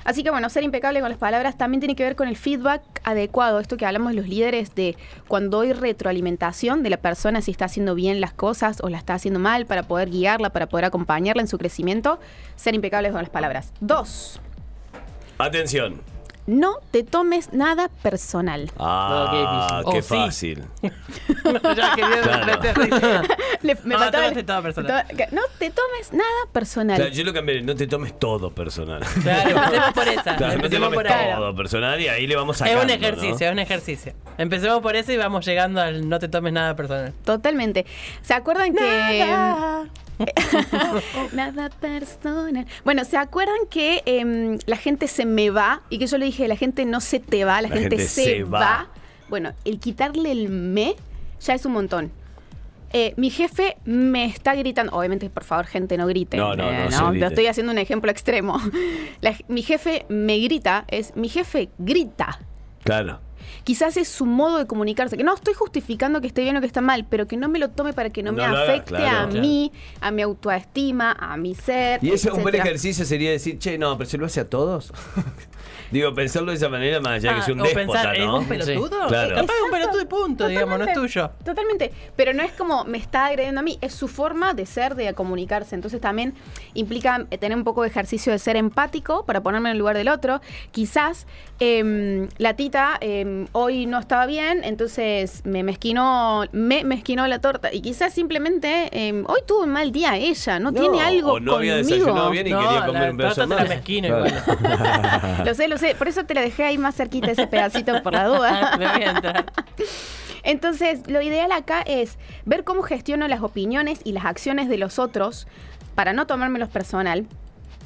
Así 0.05 0.23
que 0.23 0.29
bueno, 0.31 0.49
ser 0.49 0.63
impecable 0.63 0.99
con 1.01 1.09
las 1.09 1.17
palabras 1.17 1.57
también 1.57 1.79
tiene 1.81 1.95
que 1.95 2.03
ver 2.03 2.15
con 2.15 2.27
el 2.27 2.35
feedback 2.37 2.81
adecuado. 3.03 3.59
Esto 3.59 3.77
que 3.77 3.85
hablamos 3.85 4.09
de 4.11 4.15
los 4.15 4.27
líderes 4.27 4.75
de 4.75 4.95
cuando 5.27 5.61
hay 5.61 5.73
retroalimentación 5.73 6.83
de 6.83 6.89
la 6.89 6.97
persona 6.97 7.41
si 7.41 7.51
está 7.51 7.65
haciendo 7.65 7.95
bien 7.95 8.21
las 8.21 8.33
cosas 8.33 8.79
o 8.81 8.89
la 8.89 8.97
está 8.97 9.13
haciendo 9.15 9.39
mal 9.39 9.65
para 9.65 9.83
poder 9.83 10.09
guiarla, 10.09 10.49
para 10.51 10.67
poder 10.67 10.85
acompañarla 10.85 11.41
en 11.41 11.47
su 11.47 11.57
crecimiento. 11.57 12.19
Ser 12.55 12.75
impecables 12.75 13.11
con 13.11 13.21
las 13.21 13.29
palabras. 13.29 13.71
Dos, 13.79 14.39
Atención. 15.37 16.01
no 16.45 16.75
te 16.91 17.03
tomes 17.03 17.53
nada 17.53 17.89
personal. 18.01 18.69
Ah, 18.77 19.81
qué 19.85 19.91
qué, 19.91 19.97
difícil. 19.97 20.63
Oh, 20.83 20.89
fácil. 20.91 21.73
ya 21.75 21.95
quería 21.95 22.21
Claro. 22.21 23.27
Le- 23.63 23.75
me 23.83 23.93
No, 23.95 23.99
faltaba 23.99 24.23
tómate 24.25 24.39
el- 24.41 24.45
todo 24.45 24.61
personal. 24.61 25.07
to- 25.07 25.15
que 25.17 25.27
No 25.31 25.41
te 25.57 25.69
tomes 25.71 26.13
nada 26.13 26.29
personal. 26.51 26.97
Claro, 26.97 27.11
yo 27.11 27.23
lo 27.23 27.33
cambié, 27.33 27.61
no 27.61 27.75
te 27.75 27.87
tomes 27.87 28.19
todo 28.19 28.51
personal. 28.51 29.01
Claro, 29.23 29.49
empecemos 29.49 29.93
por 29.93 30.07
esa. 30.07 30.35
Claro, 30.35 30.39
no 30.39 30.49
te 30.49 30.55
empecemos 30.55 30.89
tomes 30.89 30.97
por 30.97 31.07
ahí. 31.11 31.33
todo 31.35 31.55
personal 31.55 32.01
y 32.01 32.07
ahí 32.09 32.27
le 32.27 32.35
vamos 32.35 32.61
a 32.61 32.69
Es 32.69 32.83
un 32.83 32.89
ejercicio, 32.89 33.47
es 33.47 33.51
un 33.51 33.59
ejercicio. 33.59 34.13
Empecemos 34.37 34.81
por 34.81 34.95
eso 34.95 35.11
y 35.11 35.17
vamos 35.17 35.45
llegando 35.45 35.81
al 35.81 36.07
no 36.07 36.19
te 36.19 36.27
tomes 36.27 36.53
nada 36.53 36.75
personal. 36.75 37.13
Totalmente. 37.25 37.85
¿Se 38.21 38.33
acuerdan 38.33 38.73
que... 38.75 39.25
Nada 41.33 41.69
personal. 41.69 42.65
Bueno, 42.83 43.03
¿se 43.03 43.17
acuerdan 43.17 43.57
que 43.69 44.03
em, 44.05 44.59
la 44.65 44.77
gente 44.77 45.07
se 45.07 45.25
me 45.25 45.49
va? 45.49 45.81
Y 45.89 45.97
que 45.99 46.07
yo 46.07 46.17
le 46.17 46.25
dije, 46.25 46.47
la 46.47 46.55
gente 46.55 46.85
no 46.85 47.01
se 47.01 47.19
te 47.19 47.45
va, 47.45 47.61
la, 47.61 47.69
La 47.69 47.75
gente, 47.75 47.97
gente 47.97 48.07
se, 48.07 48.23
se 48.23 48.43
va. 48.43 48.59
va. 48.59 48.87
Bueno, 49.29 49.53
el 49.65 49.79
quitarle 49.79 50.31
el 50.31 50.49
me 50.49 50.95
ya 51.41 51.53
es 51.55 51.65
un 51.65 51.73
montón. 51.73 52.11
Eh, 52.93 53.13
mi 53.17 53.29
jefe 53.31 53.77
me 53.85 54.25
está 54.25 54.53
gritando. 54.55 54.91
Obviamente, 54.95 55.29
por 55.29 55.43
favor, 55.43 55.65
gente, 55.65 55.97
no 55.97 56.05
grite. 56.07 56.37
No, 56.37 56.55
no, 56.55 56.69
Eh, 56.71 56.87
no. 56.91 57.13
Yo 57.13 57.27
estoy 57.27 57.47
haciendo 57.47 57.71
un 57.71 57.79
ejemplo 57.79 58.11
extremo. 58.11 58.59
La- 59.21 59.35
mi 59.47 59.63
jefe 59.63 60.05
me 60.09 60.37
grita, 60.39 60.85
es 60.87 61.15
mi 61.15 61.27
jefe 61.27 61.69
grita. 61.79 62.39
Claro. 62.83 63.19
Quizás 63.63 63.95
es 63.97 64.09
su 64.09 64.25
modo 64.25 64.57
de 64.57 64.67
comunicarse. 64.67 65.15
Que 65.17 65.23
no 65.23 65.33
estoy 65.33 65.53
justificando 65.53 66.21
que 66.21 66.27
esté 66.27 66.43
bien 66.43 66.55
o 66.57 66.61
que 66.61 66.67
está 66.67 66.81
mal, 66.81 67.05
pero 67.09 67.27
que 67.27 67.37
no 67.37 67.47
me 67.49 67.59
lo 67.59 67.69
tome 67.69 67.93
para 67.93 68.09
que 68.09 68.21
no, 68.21 68.31
No 68.31 68.37
me 68.37 68.43
afecte 68.45 68.89
claro, 68.95 69.05
a 69.05 69.29
claro. 69.29 69.41
mí, 69.41 69.71
a 70.01 70.11
mi 70.11 70.21
autoestima, 70.21 71.13
a 71.13 71.35
mi 71.37 71.55
ser. 71.55 72.03
Y 72.03 72.11
ese 72.11 72.29
un 72.31 72.41
buen 72.43 72.55
ejercicio 72.55 73.05
sería 73.05 73.31
decir, 73.31 73.57
che, 73.59 73.77
no, 73.77 73.97
pero 73.97 74.09
se 74.09 74.17
lo 74.17 74.25
hace 74.25 74.41
a 74.41 74.49
todos. 74.49 74.91
Digo, 75.91 76.13
pensarlo 76.13 76.51
de 76.51 76.57
esa 76.57 76.69
manera, 76.69 76.99
más 76.99 77.13
allá 77.13 77.29
de 77.29 77.35
que 77.35 77.41
Ah, 77.41 77.43
es 77.43 77.49
un 77.49 77.61
o 77.61 77.63
déspota, 77.63 77.83
pensar, 78.01 78.15
¿es 78.15 78.25
¿no? 78.25 78.37
un 78.39 78.45
pelotudo? 78.47 79.01
Sí, 79.03 79.07
claro. 79.07 79.35
Capaz 79.35 79.53
es 79.53 79.61
un 79.63 79.71
pelotudo 79.71 80.01
y 80.01 80.05
punto, 80.05 80.47
digamos, 80.47 80.79
no 80.79 80.85
es 80.85 80.93
tuyo. 80.93 81.31
Totalmente. 81.45 81.91
Pero 82.15 82.33
no 82.33 82.41
es 82.43 82.51
como 82.53 82.83
me 82.85 82.97
está 82.97 83.25
agrediendo 83.27 83.59
a 83.59 83.63
mí, 83.63 83.77
es 83.81 83.93
su 83.93 84.07
forma 84.07 84.53
de 84.53 84.65
ser, 84.65 84.95
de 84.95 85.13
comunicarse. 85.13 85.75
Entonces 85.75 86.01
también 86.01 86.33
implica 86.73 87.25
eh, 87.29 87.37
tener 87.37 87.57
un 87.57 87.63
poco 87.63 87.83
de 87.83 87.89
ejercicio 87.89 88.31
de 88.31 88.39
ser 88.39 88.55
empático 88.55 89.25
para 89.25 89.41
ponerme 89.41 89.69
en 89.69 89.73
el 89.73 89.79
lugar 89.79 89.95
del 89.95 90.07
otro. 90.09 90.41
Quizás 90.71 91.27
em, 91.59 92.27
la 92.37 92.55
tita 92.55 92.97
em, 92.99 93.47
hoy 93.51 93.85
no 93.85 93.99
estaba 93.99 94.25
bien, 94.25 94.61
entonces 94.63 95.41
me 95.45 95.63
mezquinó, 95.63 96.45
me 96.51 96.83
mezquinó 96.83 97.27
la 97.27 97.39
torta. 97.39 97.71
Y 97.73 97.81
quizás 97.81 98.13
simplemente 98.13 98.89
em, 98.91 99.23
hoy 99.27 99.41
tuvo 99.45 99.63
un 99.63 99.69
mal 99.71 99.91
día 99.91 100.17
ella, 100.17 100.59
no, 100.59 100.73
tiene 100.73 101.01
algo 101.01 101.33
O 101.33 101.39
no 101.39 101.55
había 101.55 101.75
desayunado 101.75 102.29
bien 102.31 102.47
y 102.47 102.51
No, 102.51 102.59
quería 102.59 102.79
la 102.79 102.85
comer 102.85 103.11
un 103.11 103.17
pedazo 103.17 103.41
la 103.45 103.47
más. 103.57 103.69
mezquino 103.69 104.07
Claro. 104.07 105.43
Lo 105.53 105.57
sé, 105.57 105.67
lo 105.67 105.77
sé. 105.77 105.93
Por 105.95 106.07
eso 106.07 106.23
te 106.25 106.33
la 106.33 106.41
dejé 106.41 106.63
ahí 106.63 106.77
más 106.79 106.95
cerquita 106.95 107.29
ese 107.31 107.45
pedacito 107.45 108.01
por 108.01 108.13
la 108.13 108.25
duda. 108.25 108.75
Me 108.79 108.87
voy 108.91 109.03
a 109.03 109.11
entrar. 109.11 109.45
Entonces, 110.43 111.01
lo 111.07 111.21
ideal 111.21 111.51
acá 111.51 111.81
es 111.81 112.17
ver 112.45 112.63
cómo 112.63 112.81
gestiono 112.81 113.27
las 113.27 113.41
opiniones 113.41 113.99
y 114.03 114.11
las 114.13 114.25
acciones 114.25 114.67
de 114.67 114.77
los 114.77 114.97
otros 114.99 115.47
para 115.95 116.11
no 116.13 116.25
tomármelos 116.27 116.69
personal 116.69 117.27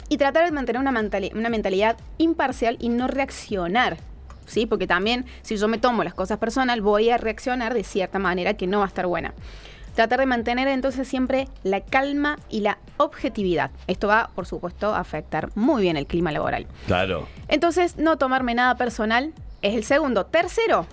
y 0.09 0.15
tratar 0.17 0.45
de 0.45 0.51
mantener 0.51 0.79
una, 0.81 0.91
mentali- 0.91 1.33
una 1.35 1.49
mentalidad 1.49 1.97
imparcial 2.17 2.77
y 2.79 2.87
no 2.89 3.07
reaccionar. 3.07 3.97
¿Sí? 4.45 4.65
Porque 4.65 4.87
también, 4.87 5.25
si 5.41 5.57
yo 5.57 5.67
me 5.67 5.77
tomo 5.77 6.05
las 6.05 6.13
cosas 6.13 6.37
personal, 6.37 6.81
voy 6.81 7.09
a 7.09 7.17
reaccionar 7.17 7.73
de 7.73 7.83
cierta 7.83 8.17
manera 8.17 8.53
que 8.53 8.65
no 8.65 8.79
va 8.79 8.85
a 8.85 8.87
estar 8.87 9.05
buena. 9.05 9.33
Tratar 9.97 10.19
de 10.19 10.27
mantener 10.27 10.67
entonces 10.67 11.07
siempre 11.07 11.47
la 11.63 11.81
calma 11.81 12.37
y 12.51 12.59
la 12.59 12.77
objetividad. 12.97 13.71
Esto 13.87 14.07
va, 14.07 14.29
por 14.35 14.45
supuesto, 14.45 14.93
a 14.93 14.99
afectar 14.99 15.49
muy 15.55 15.81
bien 15.81 15.97
el 15.97 16.05
clima 16.05 16.31
laboral. 16.31 16.67
Claro. 16.85 17.27
Entonces, 17.47 17.97
no 17.97 18.19
tomarme 18.19 18.53
nada 18.53 18.75
personal 18.75 19.33
es 19.63 19.73
el 19.73 19.83
segundo. 19.83 20.27
Tercero, 20.27 20.85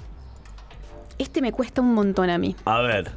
este 1.19 1.43
me 1.43 1.53
cuesta 1.53 1.83
un 1.83 1.93
montón 1.93 2.31
a 2.31 2.39
mí. 2.39 2.57
A 2.65 2.81
ver. 2.81 3.11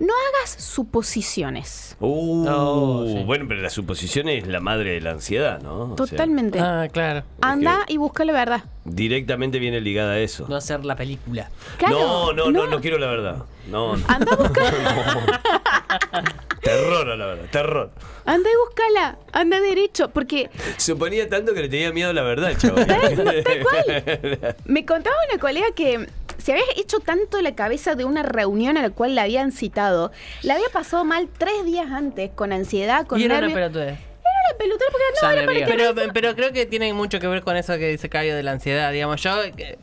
No 0.00 0.12
hagas 0.14 0.50
suposiciones. 0.62 1.94
Uh, 2.00 2.44
No, 2.44 3.04
sí. 3.06 3.22
Bueno, 3.24 3.44
pero 3.46 3.60
la 3.60 3.68
suposición 3.70 4.28
es 4.30 4.46
la 4.46 4.58
madre 4.58 4.92
de 4.94 5.00
la 5.02 5.10
ansiedad, 5.10 5.60
¿no? 5.60 5.92
O 5.92 5.96
sea, 5.96 5.96
Totalmente. 5.96 6.58
Ah, 6.58 6.88
claro. 6.90 7.22
Anda 7.42 7.84
y 7.86 7.98
busca 7.98 8.24
la 8.24 8.32
verdad. 8.32 8.64
directamente 8.86 9.58
viene 9.58 9.78
ligada 9.80 10.12
a 10.14 10.18
eso. 10.18 10.46
No 10.48 10.56
hacer 10.56 10.84
la 10.86 10.96
película. 10.96 11.50
Claro, 11.76 12.32
no, 12.32 12.32
no, 12.32 12.50
no, 12.50 12.66
no 12.66 12.80
quiero 12.80 12.96
la 12.98 13.06
verdad. 13.08 13.44
No, 13.68 13.94
no. 13.96 14.04
Anda 14.08 14.32
a 14.32 14.36
buscar, 14.36 14.74
terror 16.62 17.10
a 17.10 17.16
la 17.16 17.26
verdad, 17.26 17.44
terror. 17.50 17.90
anda 18.24 18.48
y 18.50 18.54
búscala, 18.66 19.18
anda 19.32 19.60
derecho, 19.60 20.08
porque 20.10 20.50
Suponía 20.78 21.28
tanto 21.28 21.54
que 21.54 21.60
le 21.62 21.68
tenía 21.68 21.92
miedo 21.92 22.10
a 22.10 22.12
la 22.12 22.22
verdad, 22.22 22.52
chaval. 22.56 22.86
tal 22.86 23.62
cual. 23.62 24.56
Me 24.64 24.84
contaba 24.86 25.16
una 25.30 25.38
colega 25.40 25.66
que 25.74 26.06
se 26.50 26.54
había 26.54 26.82
hecho 26.82 26.98
tanto 26.98 27.40
la 27.40 27.54
cabeza 27.54 27.94
de 27.94 28.04
una 28.04 28.24
reunión 28.24 28.76
a 28.76 28.82
la 28.82 28.90
cual 28.90 29.14
la 29.14 29.22
habían 29.22 29.52
citado, 29.52 30.10
la 30.42 30.54
había 30.54 30.68
pasado 30.72 31.04
mal 31.04 31.28
tres 31.36 31.64
días 31.64 31.90
antes, 31.90 32.30
con 32.34 32.52
ansiedad, 32.52 33.06
con 33.06 33.20
Y 33.20 33.24
era 33.24 33.38
una 33.38 33.48
porque 33.48 35.04
no, 35.22 35.30
era 35.30 35.46
para 35.46 35.58
que 35.60 35.64
Pero, 35.66 36.12
pero 36.12 36.34
creo 36.34 36.52
que 36.52 36.66
tiene 36.66 36.92
mucho 36.92 37.20
que 37.20 37.28
ver 37.28 37.42
con 37.42 37.56
eso 37.56 37.78
que 37.78 37.88
dice 37.88 38.08
Caio 38.08 38.34
de 38.34 38.42
la 38.42 38.50
ansiedad. 38.52 38.90
Digamos, 38.90 39.22
yo. 39.22 39.44
eh, 39.44 39.78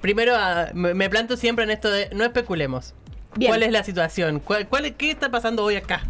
primero 0.00 0.34
ah, 0.36 0.68
me, 0.72 0.94
me 0.94 1.10
planto 1.10 1.36
siempre 1.36 1.64
en 1.64 1.70
esto 1.70 1.90
de 1.90 2.08
no 2.14 2.24
especulemos. 2.24 2.94
Bien. 3.36 3.50
¿Cuál 3.52 3.62
es 3.62 3.70
la 3.70 3.84
situación? 3.84 4.40
¿Cuál, 4.40 4.66
cuál 4.68 4.86
es- 4.86 4.94
¿Qué 4.96 5.12
está 5.12 5.30
pasando 5.30 5.62
hoy 5.62 5.76
acá? 5.76 6.02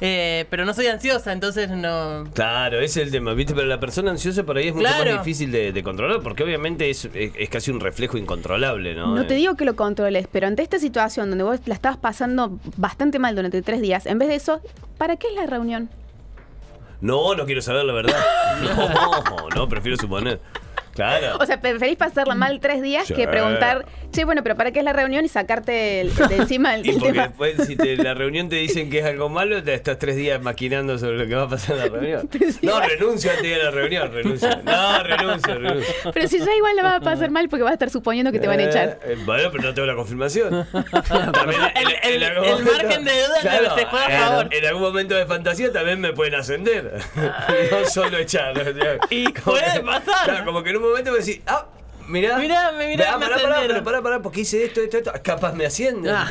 Eh, 0.00 0.46
pero 0.50 0.64
no 0.64 0.74
soy 0.74 0.88
ansiosa, 0.88 1.32
entonces 1.32 1.70
no... 1.70 2.24
Claro, 2.34 2.80
ese 2.80 3.00
es 3.00 3.06
el 3.06 3.12
tema, 3.12 3.34
¿viste? 3.34 3.54
Pero 3.54 3.68
la 3.68 3.78
persona 3.78 4.10
ansiosa 4.10 4.42
por 4.42 4.56
ahí 4.56 4.68
es 4.68 4.74
mucho 4.74 4.86
Claro. 4.88 5.14
más 5.16 5.24
difícil 5.24 5.52
de, 5.52 5.70
de 5.72 5.82
controlar 5.84 6.20
porque 6.22 6.42
obviamente 6.42 6.90
es, 6.90 7.04
es, 7.14 7.32
es 7.38 7.48
casi 7.48 7.70
un 7.70 7.78
reflejo 7.78 8.18
incontrolable, 8.18 8.94
¿no? 8.96 9.14
No 9.14 9.26
te 9.26 9.34
Eh, 9.34 9.36
digo 9.36 9.54
que 9.56 9.64
lo 9.64 9.76
controles, 9.76 10.26
pero 10.30 10.48
ante 10.48 10.62
esta 10.62 10.78
situación 10.80 11.28
donde 11.30 11.44
vos 11.44 11.60
la 11.66 11.74
estabas 11.74 11.98
pasando 11.98 12.58
bastante 12.76 13.18
mal 13.20 13.36
durante 13.36 13.62
tres 13.62 13.80
días, 13.80 14.06
en 14.06 14.18
vez 14.18 14.28
de 14.28 14.34
eso, 14.34 14.60
¿para 14.98 15.16
qué 15.16 15.28
es 15.28 15.34
la 15.34 15.46
reunión? 15.46 15.88
No, 17.00 17.34
no 17.34 17.46
quiero 17.46 17.62
saber 17.62 17.84
la 17.84 17.92
verdad. 17.92 18.16
No, 18.60 19.48
no, 19.54 19.68
prefiero 19.68 19.96
suponer. 19.96 20.38
Claro. 21.08 21.38
O 21.40 21.46
sea, 21.46 21.60
preferís 21.60 21.96
pasarla 21.96 22.34
mal 22.34 22.60
tres 22.60 22.82
días 22.82 23.06
Sí. 23.06 23.14
que 23.14 23.26
preguntar, 23.28 23.86
che, 24.12 24.24
bueno, 24.24 24.42
pero 24.42 24.56
¿para 24.56 24.70
qué 24.72 24.80
es 24.80 24.84
la 24.84 24.92
reunión? 24.92 25.24
Y 25.24 25.28
sacarte 25.28 26.00
el- 26.02 26.14
de 26.14 26.36
encima 26.36 26.74
el, 26.74 26.84
Y 26.86 26.90
el 26.90 26.96
porque 26.96 27.12
tema. 27.12 27.28
después, 27.28 27.56
si 27.66 27.76
te, 27.76 27.96
la 27.96 28.14
reunión 28.14 28.48
te 28.48 28.56
dicen 28.56 28.90
que 28.90 28.98
es 29.00 29.04
algo 29.06 29.28
malo, 29.28 29.62
te 29.62 29.74
estás 29.74 29.98
tres 29.98 30.16
días 30.16 30.40
maquinando 30.42 30.98
sobre 30.98 31.18
lo 31.18 31.26
que 31.26 31.34
va 31.34 31.42
a 31.42 31.48
pasar 31.48 31.76
en 31.76 31.82
la 31.82 31.88
reunión. 31.88 32.28
No, 32.62 32.80
renuncio 32.80 33.30
antes 33.30 33.42
de 33.44 33.48
ir 33.56 33.60
a 33.60 33.64
la 33.64 33.70
reunión, 33.70 34.12
renuncio. 34.12 34.48
No, 34.64 35.02
renuncio, 35.02 35.54
renuncio. 35.58 35.94
Pero 36.12 36.28
si 36.28 36.38
ya 36.38 36.54
igual 36.56 36.76
la 36.76 36.82
vas 36.82 36.96
a 36.96 37.00
pasar 37.00 37.30
mal 37.30 37.48
porque 37.48 37.62
vas 37.62 37.70
a 37.70 37.74
estar 37.74 37.90
suponiendo 37.90 38.30
que 38.32 38.38
te 38.38 38.46
van 38.46 38.60
a 38.60 38.64
echar. 38.64 38.98
Eh, 39.04 39.12
eh, 39.12 39.16
bueno, 39.24 39.50
pero 39.50 39.64
no 39.64 39.74
tengo 39.74 39.86
la 39.86 39.94
confirmación. 39.94 40.66
También 41.32 41.60
El- 42.02 42.64
margen 42.64 43.04
de 43.04 43.12
duda 43.12 43.40
te- 43.74 43.82
te 43.82 43.86
juega 43.86 44.06
a 44.06 44.12
en- 44.12 44.20
favor. 44.20 44.48
En 44.54 44.66
algún 44.66 44.82
momento 44.82 45.14
de 45.14 45.26
fantasía 45.26 45.72
también 45.72 46.00
me 46.00 46.12
pueden 46.12 46.34
ascender. 46.34 46.92
no 47.70 47.84
solo 47.88 48.18
echar. 48.18 48.56
o 48.58 48.64
sea, 48.64 48.98
Y 49.10 49.24
como 49.32 49.56
puede 49.56 49.80
pasar. 49.80 50.24
Claro, 50.24 50.44
como 50.44 50.62
que 50.62 50.70
en 50.70 50.76
un 50.76 50.82
momento 50.90 51.12
me 51.12 51.18
decís, 51.18 51.40
ah, 51.46 51.66
mirá. 52.08 52.38
Mirá, 52.38 52.72
me- 52.72 52.86
mirá, 52.88 53.14
Ah, 53.14 53.18
me 53.18 53.26
pará, 53.26 53.42
pará, 53.42 53.56
pero 53.66 53.84
pará, 53.84 54.02
pará, 54.02 54.22
porque 54.22 54.40
hice 54.42 54.64
esto, 54.64 54.80
esto, 54.80 54.98
esto. 54.98 55.12
Capaz 55.22 55.52
me 55.54 55.66
ascienden. 55.66 56.12
Ah. 56.14 56.30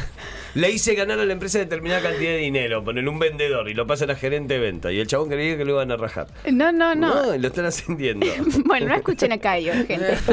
Le 0.56 0.72
hice 0.72 0.96
ganar 0.96 1.20
a 1.20 1.26
la 1.26 1.34
empresa 1.34 1.60
determinada 1.60 2.02
cantidad 2.02 2.32
de 2.32 2.38
dinero, 2.38 2.84
ponerle 2.84 3.08
un 3.12 3.20
vendedor 3.20 3.70
y 3.70 3.76
lo 3.76 3.86
pasan 3.86 4.10
a 4.10 4.16
gerente 4.16 4.56
de 4.56 4.60
venta. 4.60 4.92
Y 4.92 5.00
el 5.00 5.06
chabón 5.06 5.30
creía 5.30 5.56
que 5.58 5.64
lo 5.64 5.74
iban 5.74 5.92
a 5.92 5.96
rajar. 5.96 6.26
No, 6.52 6.72
no, 6.72 6.96
no. 6.96 7.36
y 7.36 7.38
lo 7.38 7.50
están 7.50 7.66
ascendiendo. 7.66 8.26
Bueno, 8.66 8.88
no 8.88 8.96
escuchen 8.96 9.32
acá 9.32 9.60
yo, 9.60 9.74
gente. 9.74 10.18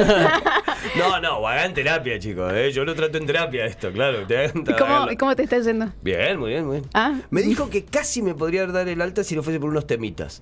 No, 0.97 1.19
no, 1.19 1.47
hagan 1.47 1.73
terapia, 1.73 2.17
chicos. 2.17 2.51
¿eh? 2.55 2.71
Yo 2.71 2.83
lo 2.85 2.95
trato 2.95 3.17
en 3.19 3.25
terapia 3.27 3.65
esto, 3.65 3.91
claro. 3.91 4.25
Te 4.25 4.45
¿Y 4.45 4.73
¿Cómo. 4.73 5.07
¿Cómo 5.19 5.35
te 5.35 5.43
está 5.43 5.59
yendo? 5.59 5.91
Bien, 6.01 6.39
muy 6.39 6.51
bien, 6.51 6.65
muy 6.65 6.77
bien. 6.79 6.89
Ah. 6.93 7.15
Me 7.29 7.41
dijo 7.41 7.69
que 7.69 7.83
casi 7.85 8.21
me 8.23 8.33
podría 8.33 8.65
dar 8.67 8.87
el 8.87 9.01
alta 9.01 9.23
si 9.23 9.35
no 9.35 9.43
fuese 9.43 9.59
por 9.59 9.69
unos 9.69 9.85
temitas. 9.85 10.41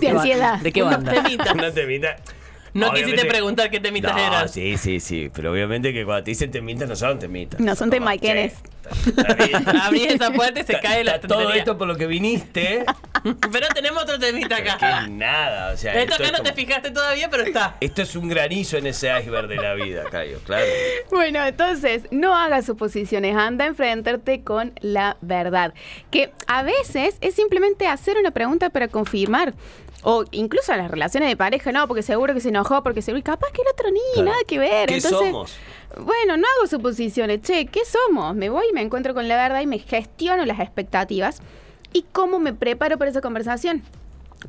De 0.00 0.08
ansiedad. 0.10 0.60
¿De 0.60 0.72
qué 0.72 0.82
Unos 0.82 0.94
banda? 0.96 1.12
temitas. 1.22 1.52
Una 1.54 1.72
temita. 1.72 2.16
No 2.74 2.88
Obviamente- 2.88 3.12
quisiste 3.12 3.26
preguntar 3.28 3.70
qué 3.70 3.80
temitas 3.80 4.14
no, 4.14 4.18
eran. 4.26 4.48
Sí, 4.48 4.76
sí, 4.76 5.00
sí. 5.00 5.30
Pero 5.34 5.52
obviamente 5.52 5.92
que 5.92 6.04
cuando 6.04 6.24
te 6.24 6.30
dicen 6.32 6.50
temitas 6.50 6.88
no 6.88 6.96
son 6.96 7.18
temitas. 7.18 7.60
No, 7.60 7.74
son 7.74 7.90
temaiquenes. 7.90 8.54
Abrís 9.82 10.06
esa 10.14 10.30
puerta 10.32 10.60
y 10.60 10.64
se 10.64 10.80
cae 10.80 11.04
la 11.04 11.20
Todo 11.20 11.52
esto 11.52 11.76
por 11.76 11.88
lo 11.88 11.96
que 11.96 12.06
viniste. 12.06 12.84
Pero 13.52 13.66
tenemos 13.74 14.02
otro 14.02 14.18
temita 14.18 14.56
acá. 14.56 14.78
que 15.04 15.10
nada, 15.10 15.72
o 15.72 15.76
sea. 15.76 15.94
Esto 16.00 16.14
acá 16.14 16.24
es 16.24 16.32
no 16.32 16.42
te 16.42 16.52
fijaste 16.52 16.90
todavía, 16.90 17.28
pero 17.28 17.42
está. 17.42 17.76
Esto 17.80 18.02
es 18.02 18.14
un 18.16 18.28
granizo 18.28 18.76
en 18.76 18.86
ese 18.86 19.08
iceberg 19.18 19.48
de 19.48 19.56
la 19.56 19.74
vida, 19.74 20.04
Cayo, 20.10 20.38
claro. 20.44 20.64
Bueno, 21.10 21.44
entonces, 21.44 22.04
no 22.10 22.34
hagas 22.36 22.64
suposiciones, 22.66 23.36
anda 23.36 23.64
a 23.64 23.68
enfrentarte 23.68 24.42
con 24.42 24.72
la 24.80 25.16
verdad. 25.20 25.74
Que 26.10 26.32
a 26.46 26.62
veces 26.62 27.16
es 27.20 27.34
simplemente 27.34 27.86
hacer 27.86 28.16
una 28.18 28.30
pregunta 28.30 28.70
para 28.70 28.88
confirmar. 28.88 29.54
O 30.04 30.24
incluso 30.30 30.72
en 30.72 30.78
las 30.78 30.90
relaciones 30.90 31.28
de 31.28 31.36
pareja, 31.36 31.72
no, 31.72 31.86
porque 31.88 32.02
seguro 32.02 32.32
que 32.34 32.40
se 32.40 32.50
enojó, 32.50 32.82
porque 32.82 33.02
seguro. 33.02 33.22
Capaz 33.24 33.50
que 33.52 33.62
el 33.62 33.68
otro 33.68 33.90
ni, 33.90 34.00
Claro. 34.14 34.30
nada 34.30 34.38
que 34.46 34.58
ver. 34.58 34.88
¿Qué 34.88 34.96
Entonces, 34.96 35.18
somos? 35.18 35.56
Bueno, 35.98 36.36
no 36.36 36.46
hago 36.56 36.66
suposiciones. 36.68 37.42
Che, 37.42 37.66
¿qué 37.66 37.80
somos? 37.84 38.34
Me 38.36 38.48
voy 38.48 38.66
y 38.70 38.72
me 38.72 38.80
encuentro 38.82 39.12
con 39.14 39.26
la 39.26 39.36
verdad 39.36 39.60
y 39.60 39.66
me 39.66 39.78
gestiono 39.78 40.44
las 40.44 40.60
expectativas. 40.60 41.40
¿Y 41.92 42.02
cómo 42.12 42.38
me 42.38 42.52
preparo 42.52 42.98
para 42.98 43.10
esa 43.10 43.20
conversación? 43.20 43.82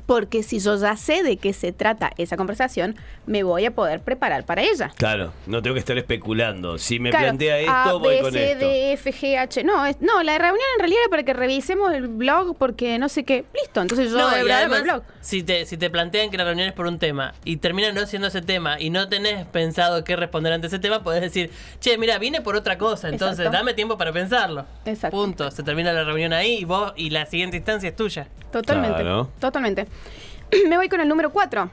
Porque 0.10 0.42
si 0.42 0.60
yo 0.60 0.76
ya 0.76 0.98
sé 0.98 1.22
de 1.22 1.38
qué 1.38 1.54
se 1.54 1.72
trata 1.72 2.10
esa 2.18 2.36
conversación, 2.36 2.96
me 3.28 3.44
voy 3.44 3.66
a 3.66 3.72
poder 3.76 4.02
preparar 4.02 4.44
para 4.44 4.64
ella. 4.64 4.90
Claro, 4.98 5.34
no 5.46 5.62
tengo 5.62 5.76
que 5.76 5.82
estar 5.82 5.96
especulando. 6.00 6.80
Si 6.80 6.98
me 7.00 7.12
Claro, 7.12 7.26
plantea 7.26 7.60
esto, 7.60 7.72
A, 7.72 7.94
voy 7.94 8.16
B, 8.16 8.22
con 8.22 8.32
C, 8.34 8.52
esto. 8.54 8.66
D, 8.66 8.94
F, 8.94 9.14
G, 9.14 9.38
H. 9.38 9.64
No, 9.64 9.86
es- 9.86 10.02
no, 10.02 10.24
la 10.24 10.36
reunión 10.40 10.66
en 10.78 10.80
realidad 10.80 11.02
era 11.04 11.10
para 11.12 11.22
que 11.22 11.34
revisemos 11.34 11.94
el 11.94 12.08
blog 12.08 12.58
porque 12.58 12.98
no 12.98 13.08
sé 13.08 13.24
qué. 13.24 13.46
Listo, 13.54 13.84
entonces 13.84 14.10
yo 14.10 14.18
No, 14.18 14.24
voy 14.32 14.50
a 14.50 14.58
además, 14.58 14.80
el 14.80 14.84
blog. 14.86 15.04
si 15.22 15.44
te, 15.44 15.68
si 15.68 15.78
te 15.78 15.92
plantean 15.92 16.32
que 16.32 16.38
la 16.38 16.44
reunión 16.46 16.68
es 16.70 16.74
por 16.74 16.88
un 16.88 16.98
tema 16.98 17.36
y 17.46 17.58
termina 17.58 17.92
no 17.92 18.04
siendo 18.08 18.30
ese 18.30 18.42
tema 18.42 18.80
y 18.82 18.90
no 18.90 19.10
tenés 19.10 19.46
pensado 19.46 20.04
qué 20.04 20.16
responder 20.16 20.54
ante 20.54 20.66
ese 20.66 20.80
tema, 20.80 21.04
podés 21.04 21.22
decir, 21.22 21.52
che, 21.82 22.00
mira, 22.00 22.18
vine 22.18 22.42
por 22.42 22.56
otra 22.56 22.80
cosa, 22.80 23.10
entonces 23.10 23.38
Exacto. 23.42 23.56
dame 23.60 23.76
tiempo 23.76 23.96
para 24.00 24.12
pensarlo. 24.12 24.66
Exacto. 24.86 25.16
Punto. 25.16 25.52
Se 25.52 25.62
termina 25.62 25.94
la 25.94 26.04
reunión 26.04 26.34
ahí 26.34 26.58
y 26.62 26.64
vos 26.66 26.94
y 26.96 27.12
la 27.12 27.28
siguiente 27.28 27.58
instancia 27.58 27.90
es 27.90 27.96
tuya. 27.96 28.28
Totalmente. 28.52 29.02
Claro. 29.02 29.30
Totalmente. 29.40 29.86
me 30.70 30.78
voy 30.78 30.90
con 30.90 31.00
el 31.02 31.08
número 31.08 31.32
4. 31.32 31.70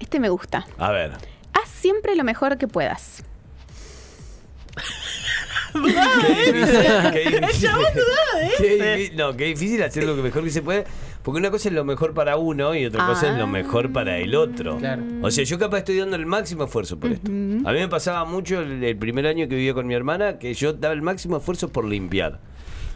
Este 0.00 0.20
me 0.20 0.28
gusta. 0.28 0.66
A 0.78 0.90
ver. 0.90 1.12
Haz 1.52 1.68
siempre 1.70 2.14
lo 2.16 2.24
mejor 2.24 2.58
que 2.58 2.68
puedas. 2.68 3.22
Qué 5.72 6.52
difícil. 6.52 7.12
Qué 7.12 7.30
difícil. 7.40 7.70
Qué 8.58 8.78
difí- 8.78 9.14
No, 9.14 9.36
qué 9.36 9.44
difícil 9.44 9.82
hacer 9.82 10.04
lo 10.04 10.14
mejor 10.16 10.44
que 10.44 10.50
se 10.50 10.62
puede. 10.62 10.84
Porque 11.22 11.38
una 11.40 11.50
cosa 11.50 11.68
es 11.68 11.74
lo 11.74 11.84
mejor 11.84 12.14
para 12.14 12.36
uno 12.36 12.74
y 12.74 12.86
otra 12.86 13.04
cosa 13.06 13.28
es 13.32 13.36
lo 13.36 13.44
Ah. 13.44 13.48
mejor 13.48 13.92
para 13.92 14.16
el 14.18 14.34
otro. 14.36 14.76
Claro. 14.78 15.02
O 15.22 15.30
sea, 15.30 15.42
yo 15.44 15.58
capaz 15.58 15.78
estoy 15.78 15.98
dando 15.98 16.14
el 16.16 16.24
máximo 16.24 16.64
esfuerzo 16.64 17.00
por 17.00 17.10
esto. 17.10 17.28
A 17.28 17.32
mí 17.72 17.78
me 17.80 17.88
pasaba 17.88 18.24
mucho 18.24 18.60
el, 18.60 18.82
el 18.84 18.96
primer 18.96 19.26
año 19.26 19.48
que 19.48 19.56
vivía 19.56 19.74
con 19.74 19.86
mi 19.88 19.94
hermana 19.94 20.38
que 20.38 20.54
yo 20.54 20.72
daba 20.72 20.94
el 20.94 21.02
máximo 21.02 21.36
esfuerzo 21.38 21.68
por 21.72 21.84
limpiar. 21.84 22.38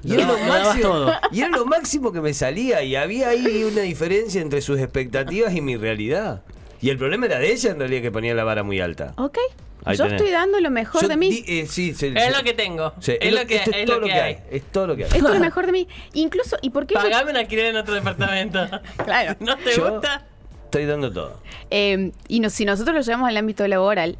Y 0.02 0.14
era, 0.14 0.26
Lo- 0.26 0.38
máximo, 0.38 0.82
todo. 0.82 1.12
y 1.30 1.40
era 1.40 1.48
lo 1.50 1.66
máximo 1.66 2.12
que 2.12 2.20
me 2.20 2.32
salía 2.34 2.82
y 2.82 2.96
había 2.96 3.28
ahí 3.28 3.64
una 3.70 3.82
diferencia 3.82 4.40
entre 4.40 4.60
sus 4.62 4.78
expectativas 4.78 5.54
y 5.54 5.60
mi 5.60 5.76
realidad. 5.76 6.42
Y 6.80 6.88
el 6.90 6.96
problema 6.98 7.26
era 7.26 7.38
de 7.38 7.52
ella 7.52 7.70
en 7.70 7.78
realidad 7.78 8.00
que 8.02 8.10
ponía 8.10 8.34
la 8.34 8.44
vara 8.44 8.62
muy 8.62 8.80
alta. 8.80 9.12
¿Ok? 9.18 9.36
Ahí 9.84 9.96
yo 9.96 10.04
tenés. 10.04 10.20
estoy 10.20 10.32
dando 10.32 10.60
lo 10.60 10.70
mejor 10.70 11.02
Yo 11.02 11.08
de 11.08 11.16
mí. 11.16 11.30
di- 11.30 11.60
eh, 11.60 11.66
sí, 11.66 11.94
sí, 11.94 12.12
Es 12.14 12.24
sí. 12.26 12.32
lo 12.36 12.42
que 12.44 12.52
tengo. 12.54 12.92
Sí, 13.00 13.12
es 13.20 13.32
lo 13.32 13.46
que, 13.46 13.56
esto 13.56 13.70
es, 13.70 13.76
es 13.78 13.86
todo 13.86 14.00
lo 14.00 14.06
que 14.06 14.12
hay. 14.12 14.38
Es 14.50 14.62
todo 14.72 14.86
lo 14.86 14.96
que 14.96 15.04
hay. 15.04 15.10
Esto 15.12 15.28
es 15.28 15.34
lo 15.34 15.40
mejor 15.44 15.66
de 15.66 15.72
mí. 15.72 15.88
Incluso, 16.14 16.56
¿y 16.62 16.70
por 16.70 16.86
qué? 16.86 16.94
yo- 16.94 17.00
Pagame 17.02 17.30
un 17.30 17.36
alquiler 17.38 17.66
en 17.66 17.76
otro 17.76 17.94
departamento. 17.94 18.58
Claro. 19.04 19.36
¿No 19.40 19.56
te 19.58 19.74
Yo 19.76 19.90
gusta? 19.92 20.26
Estoy 20.64 20.86
dando 20.86 21.12
todo. 21.12 21.38
Eh, 21.70 22.12
y 22.28 22.40
no- 22.40 22.48
si 22.50 22.64
nosotros 22.64 22.94
lo 22.94 23.02
llevamos 23.02 23.28
al 23.28 23.36
ámbito 23.36 23.66
laboral, 23.68 24.16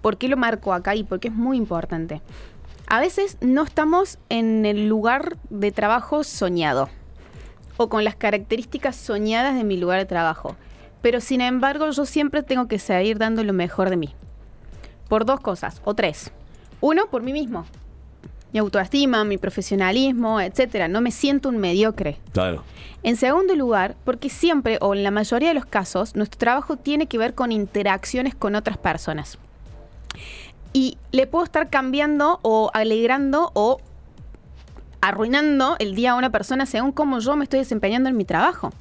¿por 0.00 0.18
qué 0.18 0.28
lo 0.28 0.36
marco 0.36 0.72
acá 0.72 0.94
y 0.96 1.04
por 1.04 1.20
qué 1.20 1.28
es 1.28 1.34
muy 1.34 1.56
importante? 1.56 2.20
A 2.92 3.00
veces 3.00 3.38
no 3.40 3.62
estamos 3.62 4.18
en 4.28 4.66
el 4.66 4.86
lugar 4.86 5.38
de 5.48 5.72
trabajo 5.72 6.24
soñado 6.24 6.90
o 7.78 7.88
con 7.88 8.04
las 8.04 8.16
características 8.16 8.96
soñadas 8.96 9.54
de 9.54 9.64
mi 9.64 9.78
lugar 9.78 9.98
de 9.98 10.04
trabajo. 10.04 10.56
Pero 11.00 11.22
sin 11.22 11.40
embargo, 11.40 11.88
yo 11.88 12.04
siempre 12.04 12.42
tengo 12.42 12.68
que 12.68 12.78
seguir 12.78 13.16
dando 13.16 13.44
lo 13.44 13.54
mejor 13.54 13.88
de 13.88 13.96
mí. 13.96 14.14
Por 15.08 15.24
dos 15.24 15.40
cosas, 15.40 15.80
o 15.86 15.94
tres. 15.94 16.32
Uno, 16.82 17.06
por 17.06 17.22
mí 17.22 17.32
mismo. 17.32 17.64
Mi 18.52 18.58
autoestima, 18.58 19.24
mi 19.24 19.38
profesionalismo, 19.38 20.38
etcétera. 20.42 20.86
No 20.86 21.00
me 21.00 21.12
siento 21.12 21.48
un 21.48 21.56
mediocre. 21.56 22.18
Claro. 22.34 22.62
En 23.02 23.16
segundo 23.16 23.56
lugar, 23.56 23.96
porque 24.04 24.28
siempre 24.28 24.76
o 24.82 24.94
en 24.94 25.02
la 25.02 25.10
mayoría 25.10 25.48
de 25.48 25.54
los 25.54 25.64
casos, 25.64 26.14
nuestro 26.14 26.36
trabajo 26.36 26.76
tiene 26.76 27.06
que 27.06 27.16
ver 27.16 27.34
con 27.34 27.52
interacciones 27.52 28.34
con 28.34 28.54
otras 28.54 28.76
personas. 28.76 29.38
Y 30.72 30.96
le 31.10 31.26
puedo 31.26 31.44
estar 31.44 31.68
cambiando 31.70 32.38
o 32.42 32.70
alegrando 32.72 33.50
o 33.54 33.78
arruinando 35.00 35.76
el 35.78 35.94
día 35.94 36.12
a 36.12 36.14
una 36.14 36.30
persona 36.30 36.64
según 36.66 36.92
cómo 36.92 37.18
yo 37.18 37.36
me 37.36 37.44
estoy 37.44 37.58
desempeñando 37.60 38.08
en 38.08 38.16
mi 38.16 38.24
trabajo. 38.24 38.72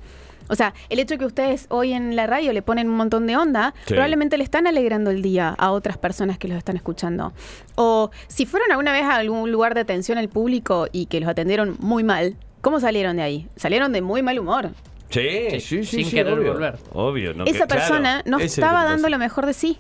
O 0.48 0.56
sea, 0.56 0.74
el 0.90 1.00
hecho 1.00 1.16
de 1.16 1.20
que 1.20 1.26
ustedes 1.26 1.66
hoy 1.70 1.94
en 1.94 2.16
la 2.16 2.28
radio 2.28 2.52
le 2.52 2.62
ponen 2.62 2.90
un 2.90 2.96
montón 2.98 3.26
de 3.26 3.38
onda, 3.38 3.74
Sí. 3.86 3.94
probablemente 3.94 4.38
le 4.38 4.44
están 4.44 4.68
alegrando 4.68 5.10
el 5.10 5.22
día 5.22 5.56
a 5.58 5.72
otras 5.72 5.98
personas 5.98 6.38
que 6.38 6.48
los 6.50 6.58
están 6.58 6.76
escuchando. 6.76 7.32
O 7.76 8.12
si 8.28 8.46
fueron 8.46 8.70
alguna 8.72 8.92
vez 8.92 9.04
a 9.04 9.16
algún 9.16 9.50
lugar 9.52 9.74
de 9.76 9.82
atención 9.82 10.18
al 10.18 10.28
público 10.30 10.88
y 10.92 11.06
que 11.06 11.20
los 11.22 11.30
atendieron 11.30 11.78
muy 11.80 12.04
mal, 12.04 12.36
¿cómo 12.60 12.80
salieron 12.82 13.16
de 13.18 13.24
ahí? 13.24 13.48
Salieron 13.56 13.94
de 13.94 14.02
muy 14.02 14.22
mal 14.22 14.38
humor. 14.40 14.72
Sí, 15.10 15.50
sí, 15.52 15.60
sí. 15.60 15.84
sin 15.86 16.06
sí, 16.06 16.12
querer 16.16 16.34
obvio. 16.38 16.54
volver. 16.54 16.78
Obvio. 16.94 17.34
No, 17.34 17.46
Esa 17.46 17.52
que- 17.66 17.68
claro, 17.68 17.70
persona 17.82 18.22
no 18.26 18.40
estaba 18.40 18.84
dando 18.84 19.08
lo 19.10 19.18
mejor 19.18 19.46
de 19.46 19.54
sí. 19.54 19.78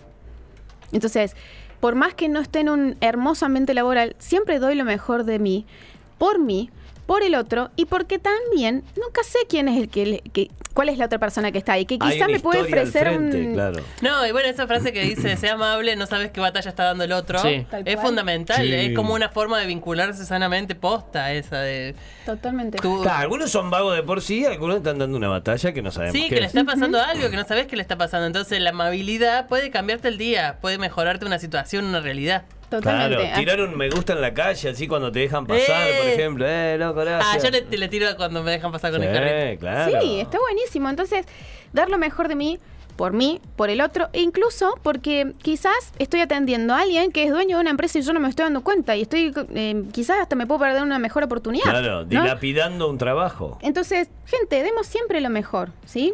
Entonces, 0.93 1.35
por 1.81 1.95
más 1.95 2.13
que 2.13 2.29
no 2.29 2.39
esté 2.39 2.59
en 2.59 2.69
un 2.69 2.95
hermoso 3.01 3.45
ambiente 3.45 3.73
laboral, 3.73 4.15
siempre 4.19 4.59
doy 4.59 4.75
lo 4.75 4.85
mejor 4.85 5.25
de 5.25 5.39
mí, 5.39 5.65
por 6.17 6.39
mí, 6.39 6.69
por 7.05 7.23
el 7.23 7.35
otro 7.35 7.71
y 7.75 7.85
porque 7.85 8.19
también 8.19 8.83
nunca 8.95 9.23
sé 9.23 9.39
quién 9.49 9.67
es 9.67 9.77
el 9.77 9.89
que, 9.89 10.05
le- 10.05 10.19
que- 10.31 10.49
cuál 10.73 10.87
es 10.89 10.97
la 10.97 11.05
otra 11.05 11.19
persona 11.19 11.51
que 11.51 11.57
está 11.57 11.73
ahí, 11.73 11.85
que 11.85 11.99
quizá 11.99 12.27
me 12.27 12.39
puede 12.39 12.61
ofrecer 12.61 13.07
frente, 13.07 13.47
un 13.47 13.53
claro. 13.53 13.83
No, 14.01 14.25
y 14.25 14.31
bueno, 14.31 14.47
esa 14.47 14.67
frase 14.67 14.93
que 14.93 15.01
dice, 15.03 15.35
sea 15.35 15.53
amable, 15.53 15.95
no 15.97 16.05
sabes 16.05 16.31
qué 16.31 16.39
batalla 16.39 16.69
está 16.69 16.85
dando 16.85 17.03
el 17.03 17.11
otro, 17.11 17.39
Sí. 17.39 17.65
Es 17.85 17.99
fundamental, 17.99 18.61
Sí. 18.65 18.73
es 18.73 18.95
como 18.95 19.13
una 19.13 19.27
forma 19.29 19.59
de 19.59 19.65
vincularse 19.67 20.25
sanamente 20.25 20.73
posta 20.75 21.33
esa 21.33 21.59
de... 21.59 21.95
totalmente. 22.25 22.77
tú- 22.77 23.01
Claro, 23.01 23.17
algunos 23.19 23.51
son 23.51 23.69
vagos 23.69 23.95
de 23.95 24.03
por 24.03 24.21
sí, 24.21 24.45
algunos 24.45 24.77
están 24.77 24.97
dando 24.99 25.17
una 25.17 25.27
batalla 25.27 25.73
que 25.73 25.81
no 25.81 25.91
sabemos 25.91 26.15
Sí, 26.15 26.23
qué 26.29 26.35
que 26.35 26.41
le 26.41 26.47
es. 26.47 26.55
está 26.55 26.63
pasando 26.63 27.01
algo, 27.01 27.29
que 27.29 27.35
no 27.35 27.45
sabes 27.45 27.67
qué 27.67 27.75
le 27.75 27.81
está 27.81 27.97
pasando. 27.97 28.27
Entonces 28.27 28.61
la 28.61 28.69
amabilidad 28.69 29.47
puede 29.47 29.71
cambiarte 29.71 30.07
el 30.07 30.17
día, 30.17 30.57
puede 30.61 30.77
mejorarte 30.77 31.25
una 31.25 31.39
situación, 31.39 31.85
una 31.85 31.99
realidad. 31.99 32.43
Totalmente. 32.71 33.17
Claro, 33.25 33.39
tirar 33.39 33.61
un 33.61 33.77
me 33.77 33.89
gusta 33.89 34.13
en 34.13 34.21
la 34.21 34.33
calle, 34.33 34.69
así 34.69 34.87
cuando 34.87 35.11
te 35.11 35.19
dejan 35.19 35.45
pasar, 35.45 35.89
Eh. 35.89 35.93
por 35.99 36.07
ejemplo. 36.07 36.45
Eh, 36.47 36.77
loco, 36.79 37.01
Ah, 37.05 37.37
yo 37.43 37.49
le, 37.51 37.61
le 37.77 37.87
tiro 37.89 38.07
cuando 38.17 38.41
me 38.41 38.51
dejan 38.51 38.71
pasar 38.71 38.91
con 38.91 39.03
el 39.03 39.09
Sí, 39.09 39.13
carrito. 39.13 39.59
claro. 39.59 40.01
Sí, 40.01 40.19
está 40.21 40.39
buenísimo. 40.39 40.89
Entonces, 40.89 41.25
dar 41.73 41.89
lo 41.89 41.97
mejor 41.97 42.27
de 42.29 42.35
mí 42.35 42.59
por 42.95 43.13
mí, 43.13 43.41
por 43.55 43.69
el 43.71 43.81
otro, 43.81 44.09
e 44.13 44.21
incluso 44.21 44.77
porque 44.83 45.33
quizás 45.41 45.73
estoy 45.97 46.19
atendiendo 46.19 46.73
a 46.75 46.81
alguien 46.81 47.11
que 47.11 47.23
es 47.23 47.31
dueño 47.31 47.57
de 47.57 47.61
una 47.61 47.71
empresa 47.71 47.97
y 47.97 48.03
yo 48.03 48.13
no 48.13 48.19
me 48.19 48.29
estoy 48.29 48.43
dando 48.43 48.61
cuenta 48.63 48.95
y 48.95 49.01
estoy, 49.01 49.33
eh, 49.55 49.83
quizás 49.91 50.19
hasta 50.21 50.35
me 50.35 50.45
puedo 50.45 50.59
perder 50.59 50.83
una 50.83 50.99
mejor 50.99 51.23
oportunidad. 51.23 51.63
Claro, 51.63 52.01
¿no? 52.01 52.05
dilapidando 52.05 52.89
un 52.89 52.97
trabajo. 52.99 53.57
Entonces, 53.61 54.07
gente, 54.27 54.61
demos 54.61 54.85
siempre 54.87 55.19
lo 55.19 55.29
mejor, 55.29 55.71
¿sí? 55.85 56.13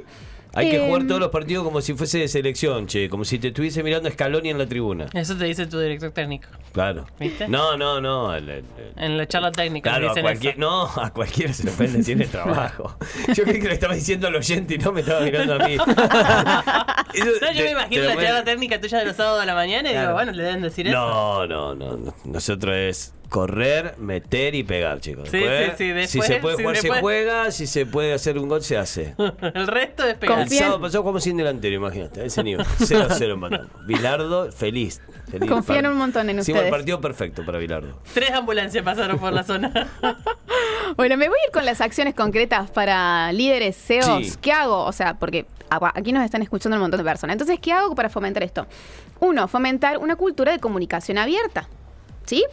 Hay 0.54 0.70
que 0.72 0.80
jugar 0.80 1.06
todos 1.08 1.20
los 1.20 1.30
partidos 1.30 1.63
como 1.63 1.82
si 1.82 1.94
fuese 1.94 2.18
de 2.20 2.27
selección, 2.27 2.88
che, 2.88 3.10
como 3.10 3.25
si 3.25 3.38
te 3.39 3.50
estuviese 3.50 3.84
mirando 3.84 4.10
Scaloni 4.10 4.50
en 4.50 4.58
la 4.58 4.66
tribuna. 4.66 5.06
Eso 5.13 5.36
te 5.38 5.46
dice 5.46 5.68
tu 5.68 5.80
director 5.80 6.12
técnico. 6.12 6.48
Claro. 6.74 7.06
¿Viste? 7.20 7.48
No, 7.48 7.77
no, 7.77 8.01
no. 8.01 8.34
el- 8.36 8.50
el- 8.50 8.66
el- 8.96 9.04
En 9.04 9.18
la 9.18 9.27
charla 9.27 9.51
técnica 9.51 9.89
Claro, 9.92 10.08
a 10.08 10.10
dicen 10.10 10.24
cualquier, 10.24 10.54
eso. 10.54 10.62
no, 10.62 10.84
a 11.01 11.12
cualquiera 11.13 11.54
se 11.54 11.63
le 11.63 11.70
ofende, 11.72 12.04
tiene 12.04 12.25
trabajo. 12.27 12.98
Yo 13.36 13.44
creí 13.44 13.60
que 13.62 13.68
le 13.68 13.74
estaba 13.75 13.94
diciendo 13.94 14.27
al 14.27 14.36
oyente 14.36 14.75
y 14.75 14.77
no 14.80 14.92
me 14.92 15.01
estaba 15.01 15.22
mirando 15.22 15.56
a 15.56 15.60
mí. 15.60 15.75
Eso 17.13 17.25
No, 17.42 17.51
yo 17.54 17.63
me 17.63 17.72
imagino 17.72 18.04
la 18.04 18.16
lo 18.16 18.22
charla 18.22 18.44
técnica 18.44 18.80
tuya 18.82 19.00
de 19.00 19.06
los 19.06 19.16
sábados 19.16 19.39
de 19.42 19.46
la 19.46 19.56
mañana 19.56 19.89
y 19.89 19.92
Claro. 19.94 20.08
digo, 20.08 20.13
bueno, 20.16 20.32
le 20.34 20.44
deben 20.44 20.62
decir 20.62 20.88
eso. 20.88 20.96
No, 20.98 21.48
no, 21.48 21.75
no. 21.75 22.13
Nosotros 22.25 22.75
es 22.75 23.13
correr, 23.29 23.96
meter 23.98 24.55
y 24.55 24.63
pegar, 24.63 25.00
chicos. 25.00 25.29
Sí, 25.29 25.38
Después, 25.38 25.72
sí, 25.72 25.75
sí, 25.77 25.91
después, 25.91 26.10
si 26.10 26.22
se 26.34 26.39
puede 26.39 26.55
sí, 26.57 26.62
jugar, 26.63 26.77
se 26.77 26.89
juega. 27.01 27.51
Si 27.51 27.67
se 27.67 27.86
puede 27.86 28.13
hacer 28.13 28.38
un 28.38 28.48
gol, 28.50 28.62
se 28.63 28.77
hace. 28.77 29.15
el 29.53 29.67
resto 29.67 30.03
es 30.03 30.13
El 30.13 30.19
pegar. 30.19 30.39
Confía- 30.39 30.60
sábado 30.60 30.81
pasó 30.81 31.03
como 31.03 31.19
sin 31.19 31.38
delantero, 31.38 31.75
imagínate, 31.75 32.25
ese 32.25 32.43
nivel. 32.43 32.65
0-0 32.79 33.34
empatamos. 33.34 33.67
Bilardo, 33.86 34.51
feliz. 34.51 35.01
feliz. 35.29 35.50
Confían 35.50 35.88
un 35.88 35.98
montón 35.98 36.29
en 36.29 36.39
Hicimos 36.39 36.60
el 36.62 36.65
ustedes. 36.65 36.72
partido 36.72 37.01
perfecto 37.01 37.46
para 37.46 37.57
Bilardo. 37.57 38.00
Tres 38.13 38.31
ambulancias 38.31 38.84
pasaron 38.84 39.19
por 39.19 39.34
la 39.34 39.43
zona. 39.43 39.88
Bueno, 40.96 41.17
me 41.17 41.27
voy 41.27 41.38
a 41.38 41.48
ir 41.48 41.51
con 41.51 41.65
las 41.65 41.81
acciones 41.81 42.15
concretas 42.15 42.72
para 42.72 43.31
líderes 43.34 43.75
CEOs. 43.75 44.25
Sí. 44.25 44.34
¿Qué 44.41 44.51
hago? 44.53 44.86
O 44.86 44.91
sea, 44.91 45.15
porque 45.15 45.46
aquí 45.93 46.12
nos 46.13 46.24
están 46.24 46.41
escuchando 46.41 46.77
un 46.77 46.81
montón 46.81 46.98
de 46.98 47.03
personas. 47.03 47.34
Entonces, 47.34 47.60
¿qué 47.60 47.74
hago 47.74 47.93
para 47.93 48.10
fomentar 48.10 48.41
esto? 48.41 48.65
Uno, 49.19 49.48
fomentar 49.48 49.98
una 49.98 50.15
cultura 50.15 50.53
de 50.53 50.60
comunicación 50.60 51.17
abierta. 51.17 51.67
¿Sí? 52.25 52.43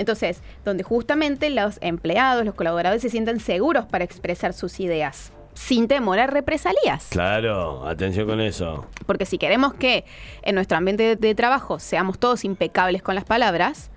Entonces, 0.00 0.42
donde 0.64 0.82
justamente 0.82 1.50
los 1.50 1.76
empleados, 1.82 2.46
los 2.46 2.54
colaboradores 2.54 3.02
se 3.02 3.10
sientan 3.10 3.38
seguros 3.38 3.84
para 3.84 4.02
expresar 4.02 4.54
sus 4.54 4.80
ideas, 4.80 5.30
sin 5.52 5.88
temor 5.88 6.18
a 6.18 6.26
represalias. 6.26 7.08
Claro, 7.10 7.86
atención 7.86 8.26
con 8.26 8.40
eso. 8.40 8.86
Porque 9.04 9.26
si 9.26 9.36
queremos 9.36 9.74
que 9.74 10.06
en 10.40 10.54
nuestro 10.54 10.78
ambiente 10.78 11.02
de, 11.02 11.16
de 11.16 11.34
trabajo 11.34 11.78
seamos 11.78 12.18
todos 12.18 12.46
impecables 12.46 13.02
con 13.02 13.14
las 13.14 13.24
palabras, 13.24 13.90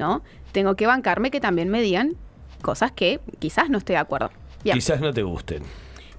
¿no? 0.00 0.24
Tengo 0.50 0.74
que 0.74 0.88
bancarme 0.88 1.30
que 1.30 1.40
también 1.40 1.68
me 1.68 1.80
digan 1.80 2.16
cosas 2.60 2.90
que 2.90 3.20
quizás 3.38 3.70
no 3.70 3.78
estoy 3.78 3.94
de 3.94 4.00
acuerdo. 4.00 4.30
Bien. 4.64 4.74
Quizás 4.74 5.00
no 5.00 5.12
te 5.12 5.22
gusten. 5.22 5.62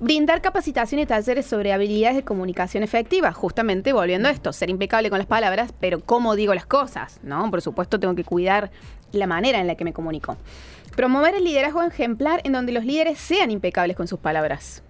Brindar 0.01 0.41
capacitación 0.41 0.99
y 0.99 1.05
talleres 1.05 1.45
sobre 1.45 1.73
habilidades 1.73 2.15
de 2.15 2.23
comunicación 2.23 2.81
efectiva, 2.81 3.33
justamente 3.33 3.93
volviendo 3.93 4.29
a 4.29 4.31
esto, 4.31 4.51
ser 4.51 4.71
impecable 4.71 5.11
con 5.11 5.19
las 5.19 5.27
palabras, 5.27 5.75
pero 5.79 5.99
cómo 5.99 6.35
digo 6.35 6.55
las 6.55 6.65
cosas, 6.65 7.19
¿no? 7.21 7.51
Por 7.51 7.61
supuesto 7.61 7.99
tengo 7.99 8.15
que 8.15 8.23
cuidar 8.23 8.71
la 9.11 9.27
manera 9.27 9.59
en 9.59 9.67
la 9.67 9.75
que 9.75 9.83
me 9.83 9.93
comunico. 9.93 10.37
Promover 10.95 11.35
el 11.35 11.43
liderazgo 11.43 11.83
ejemplar 11.83 12.41
en 12.43 12.51
donde 12.53 12.71
los 12.71 12.85
líderes 12.85 13.17
sean 13.17 13.51
impecables 13.51 13.95
con 13.95 14.07
sus 14.07 14.19
palabras. 14.19 14.83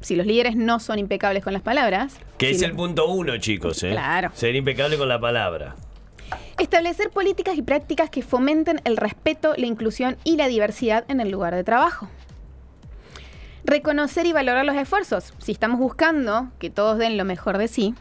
Si 0.00 0.16
los 0.16 0.26
líderes 0.26 0.56
no 0.56 0.80
son 0.80 0.98
impecables 0.98 1.42
con 1.42 1.52
las 1.52 1.62
palabras, 1.62 2.18
Que 2.38 2.50
es 2.50 2.62
el 2.62 2.74
punto 2.74 3.08
uno, 3.08 3.36
chicos, 3.38 3.82
¿eh? 3.82 3.90
Claro. 3.90 4.30
Ser 4.32 4.54
impecable 4.54 4.96
con 4.96 5.08
la 5.08 5.20
palabra. 5.20 5.76
Establecer 6.58 7.10
políticas 7.10 7.56
y 7.56 7.62
prácticas 7.62 8.10
que 8.10 8.22
fomenten 8.22 8.80
el 8.84 8.96
respeto, 8.96 9.54
la 9.56 9.66
inclusión 9.66 10.16
y 10.24 10.36
la 10.36 10.48
diversidad 10.48 11.04
en 11.08 11.20
el 11.20 11.30
lugar 11.30 11.54
de 11.54 11.64
trabajo. 11.64 12.08
Reconocer 13.64 14.24
y 14.26 14.32
valorar 14.32 14.64
los 14.64 14.76
esfuerzos. 14.76 15.34
Si 15.38 15.52
estamos 15.52 15.78
buscando 15.78 16.48
que 16.58 16.70
todos 16.70 16.98
den 16.98 17.16
lo 17.16 17.24
mejor 17.24 17.58
de 17.58 17.68
sí, 17.68 17.94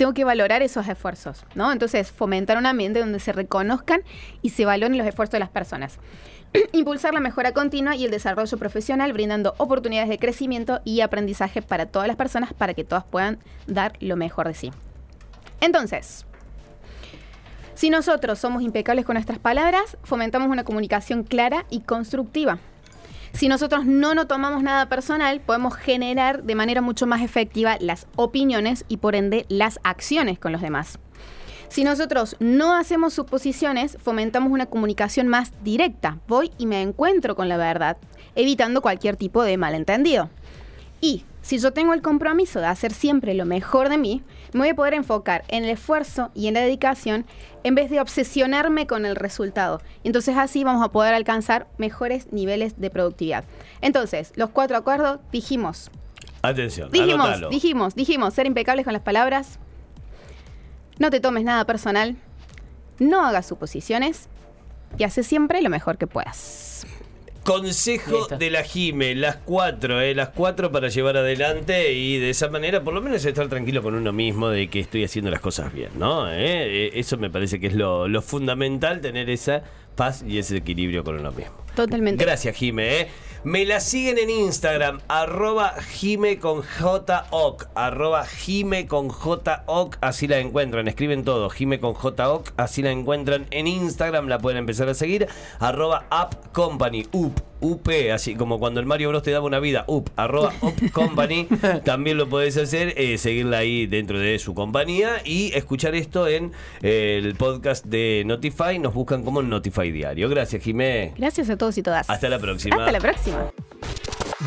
tengo 0.00 0.14
que 0.14 0.24
valorar 0.24 0.62
esos 0.62 0.88
esfuerzos, 0.88 1.44
¿no? 1.54 1.70
Entonces, 1.70 2.10
fomentar 2.10 2.56
un 2.56 2.64
ambiente 2.64 3.00
donde 3.00 3.20
se 3.20 3.34
reconozcan 3.34 4.00
y 4.40 4.48
se 4.48 4.64
valoren 4.64 4.96
los 4.96 5.06
esfuerzos 5.06 5.32
de 5.32 5.40
las 5.40 5.50
personas. 5.50 5.98
Impulsar 6.72 7.12
la 7.12 7.20
mejora 7.20 7.52
continua 7.52 7.94
y 7.94 8.06
el 8.06 8.10
desarrollo 8.10 8.56
profesional, 8.56 9.12
brindando 9.12 9.54
oportunidades 9.58 10.08
de 10.08 10.18
crecimiento 10.18 10.80
y 10.86 11.02
aprendizaje 11.02 11.60
para 11.60 11.84
todas 11.84 12.08
las 12.08 12.16
personas 12.16 12.54
para 12.54 12.72
que 12.72 12.82
todas 12.82 13.04
puedan 13.04 13.40
dar 13.66 13.92
lo 14.00 14.16
mejor 14.16 14.48
de 14.48 14.54
sí. 14.54 14.72
Entonces, 15.60 16.24
si 17.74 17.90
nosotros 17.90 18.38
somos 18.38 18.62
impecables 18.62 19.04
con 19.04 19.16
nuestras 19.16 19.38
palabras, 19.38 19.98
fomentamos 20.02 20.48
una 20.48 20.64
comunicación 20.64 21.24
clara 21.24 21.66
y 21.68 21.80
constructiva. 21.80 22.58
Si 23.32 23.48
nosotros 23.48 23.86
no 23.86 24.14
nos 24.14 24.28
tomamos 24.28 24.62
nada 24.62 24.88
personal, 24.88 25.40
podemos 25.40 25.74
generar 25.74 26.42
de 26.42 26.54
manera 26.54 26.82
mucho 26.82 27.06
más 27.06 27.22
efectiva 27.22 27.76
las 27.80 28.06
opiniones 28.16 28.84
y 28.88 28.98
por 28.98 29.14
ende 29.14 29.46
las 29.48 29.78
acciones 29.82 30.38
con 30.38 30.52
los 30.52 30.60
demás. 30.60 30.98
Si 31.68 31.84
nosotros 31.84 32.36
no 32.40 32.74
hacemos 32.74 33.14
suposiciones, 33.14 33.96
fomentamos 34.02 34.50
una 34.50 34.66
comunicación 34.66 35.28
más 35.28 35.52
directa. 35.62 36.18
Voy 36.26 36.50
y 36.58 36.66
me 36.66 36.82
encuentro 36.82 37.36
con 37.36 37.48
la 37.48 37.56
verdad, 37.56 37.96
evitando 38.34 38.82
cualquier 38.82 39.16
tipo 39.16 39.44
de 39.44 39.56
malentendido. 39.56 40.30
Y 41.00 41.24
si 41.42 41.58
yo 41.58 41.72
tengo 41.72 41.94
el 41.94 42.02
compromiso 42.02 42.60
de 42.60 42.66
hacer 42.66 42.92
siempre 42.92 43.34
lo 43.34 43.46
mejor 43.46 43.88
de 43.88 43.98
mí, 43.98 44.22
me 44.52 44.60
voy 44.60 44.68
a 44.70 44.74
poder 44.74 44.94
enfocar 44.94 45.44
en 45.48 45.64
el 45.64 45.70
esfuerzo 45.70 46.30
y 46.34 46.48
en 46.48 46.54
la 46.54 46.60
dedicación 46.60 47.24
en 47.64 47.74
vez 47.74 47.90
de 47.90 48.00
obsesionarme 48.00 48.86
con 48.86 49.06
el 49.06 49.16
resultado. 49.16 49.80
Y 50.02 50.08
entonces 50.08 50.36
así 50.36 50.64
vamos 50.64 50.84
a 50.84 50.92
poder 50.92 51.14
alcanzar 51.14 51.66
mejores 51.78 52.32
niveles 52.32 52.80
de 52.80 52.90
productividad. 52.90 53.44
Entonces, 53.80 54.32
los 54.36 54.50
cuatro 54.50 54.76
acuerdos 54.76 55.20
dijimos, 55.32 55.90
Atención, 56.42 56.90
dijimos, 56.90 57.26
anótalo. 57.26 57.48
dijimos, 57.50 57.94
dijimos, 57.94 58.34
ser 58.34 58.46
impecables 58.46 58.84
con 58.84 58.92
las 58.92 59.02
palabras, 59.02 59.58
no 60.98 61.10
te 61.10 61.20
tomes 61.20 61.44
nada 61.44 61.64
personal, 61.64 62.16
no 62.98 63.24
hagas 63.24 63.46
suposiciones 63.46 64.28
y 64.98 65.04
hace 65.04 65.22
siempre 65.22 65.62
lo 65.62 65.70
mejor 65.70 65.96
que 65.98 66.06
puedas. 66.06 66.86
Consejo 67.50 68.18
Listo. 68.18 68.38
de 68.38 68.50
la 68.50 68.62
Jime, 68.62 69.14
las 69.16 69.36
cuatro, 69.36 70.00
eh, 70.00 70.14
las 70.14 70.28
cuatro 70.28 70.70
para 70.70 70.88
llevar 70.88 71.16
adelante 71.16 71.92
y 71.92 72.18
de 72.18 72.30
esa 72.30 72.48
manera 72.48 72.84
por 72.84 72.94
lo 72.94 73.00
menos 73.00 73.24
estar 73.24 73.48
tranquilo 73.48 73.82
con 73.82 73.94
uno 73.94 74.12
mismo 74.12 74.50
de 74.50 74.68
que 74.68 74.78
estoy 74.78 75.02
haciendo 75.02 75.32
las 75.32 75.40
cosas 75.40 75.72
bien, 75.72 75.90
¿no? 75.98 76.30
Eh, 76.30 76.36
eh, 76.38 76.90
eso 76.94 77.16
me 77.16 77.28
parece 77.28 77.58
que 77.58 77.66
es 77.66 77.74
lo, 77.74 78.06
lo 78.06 78.22
fundamental, 78.22 79.00
tener 79.00 79.28
esa 79.30 79.64
paz 79.96 80.24
y 80.26 80.38
ese 80.38 80.58
equilibrio 80.58 81.02
con 81.02 81.18
uno 81.18 81.32
mismo. 81.32 81.52
Totalmente. 81.74 82.24
Gracias, 82.24 82.56
Jime. 82.56 83.00
¿eh? 83.00 83.08
Me 83.42 83.64
la 83.64 83.80
siguen 83.80 84.18
en 84.18 84.28
Instagram, 84.28 85.00
arroba 85.08 85.72
Jime 85.80 86.38
con 86.38 86.62
arroba 87.74 88.26
Jime 88.26 88.86
con 88.86 89.08
así 90.02 90.28
la 90.28 90.40
encuentran, 90.40 90.88
escriben 90.88 91.24
todo, 91.24 91.48
Jime 91.48 91.80
con 91.80 91.94
así 92.58 92.82
la 92.82 92.90
encuentran 92.90 93.46
en 93.50 93.66
Instagram, 93.66 94.28
la 94.28 94.40
pueden 94.40 94.58
empezar 94.58 94.90
a 94.90 94.94
seguir, 94.94 95.26
arroba 95.58 96.04
App 96.10 96.52
Company, 96.52 97.06
UP, 97.12 97.40
UP, 97.60 97.88
así 98.12 98.34
como 98.34 98.58
cuando 98.58 98.80
el 98.80 98.86
Mario 98.86 99.10
Bros 99.10 99.22
te 99.22 99.30
daba 99.30 99.46
una 99.46 99.60
vida, 99.60 99.84
UP, 99.86 100.08
arroba 100.16 100.52
UP 100.60 100.90
Company, 100.92 101.46
también 101.84 102.16
lo 102.16 102.28
podés 102.28 102.56
hacer, 102.56 102.94
eh, 102.96 103.18
seguirla 103.18 103.58
ahí 103.58 103.86
dentro 103.86 104.18
de 104.18 104.38
su 104.38 104.54
compañía 104.54 105.22
y 105.24 105.52
escuchar 105.54 105.94
esto 105.94 106.26
en 106.26 106.52
eh, 106.82 107.20
el 107.22 107.34
podcast 107.34 107.84
de 107.84 108.22
Notify, 108.26 108.78
nos 108.78 108.94
buscan 108.94 109.22
como 109.22 109.42
Notify 109.42 109.90
Diario. 109.90 110.28
Gracias, 110.28 110.62
Jime. 110.62 111.12
Gracias 111.16 111.50
a 111.50 111.56
todos 111.56 111.76
y 111.78 111.82
todas. 111.82 112.08
Hasta 112.08 112.28
la 112.28 112.38
próxima. 112.38 112.76
Hasta 112.76 112.92
la 112.92 113.00
próxima. 113.00 113.50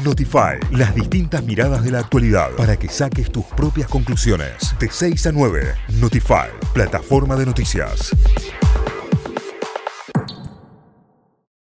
Notify, 0.04 0.60
las 0.72 0.96
distintas 0.96 1.44
miradas 1.44 1.84
de 1.84 1.92
la 1.92 2.00
actualidad 2.00 2.52
para 2.58 2.78
que 2.78 2.90
saques 2.90 3.32
tus 3.32 3.46
propias 3.46 3.88
conclusiones. 3.88 4.76
De 4.80 4.90
6 4.90 5.28
a 5.28 5.32
9, 5.32 5.76
Notify, 6.00 6.50
plataforma 6.74 7.36
de 7.36 7.46
noticias. 7.46 8.12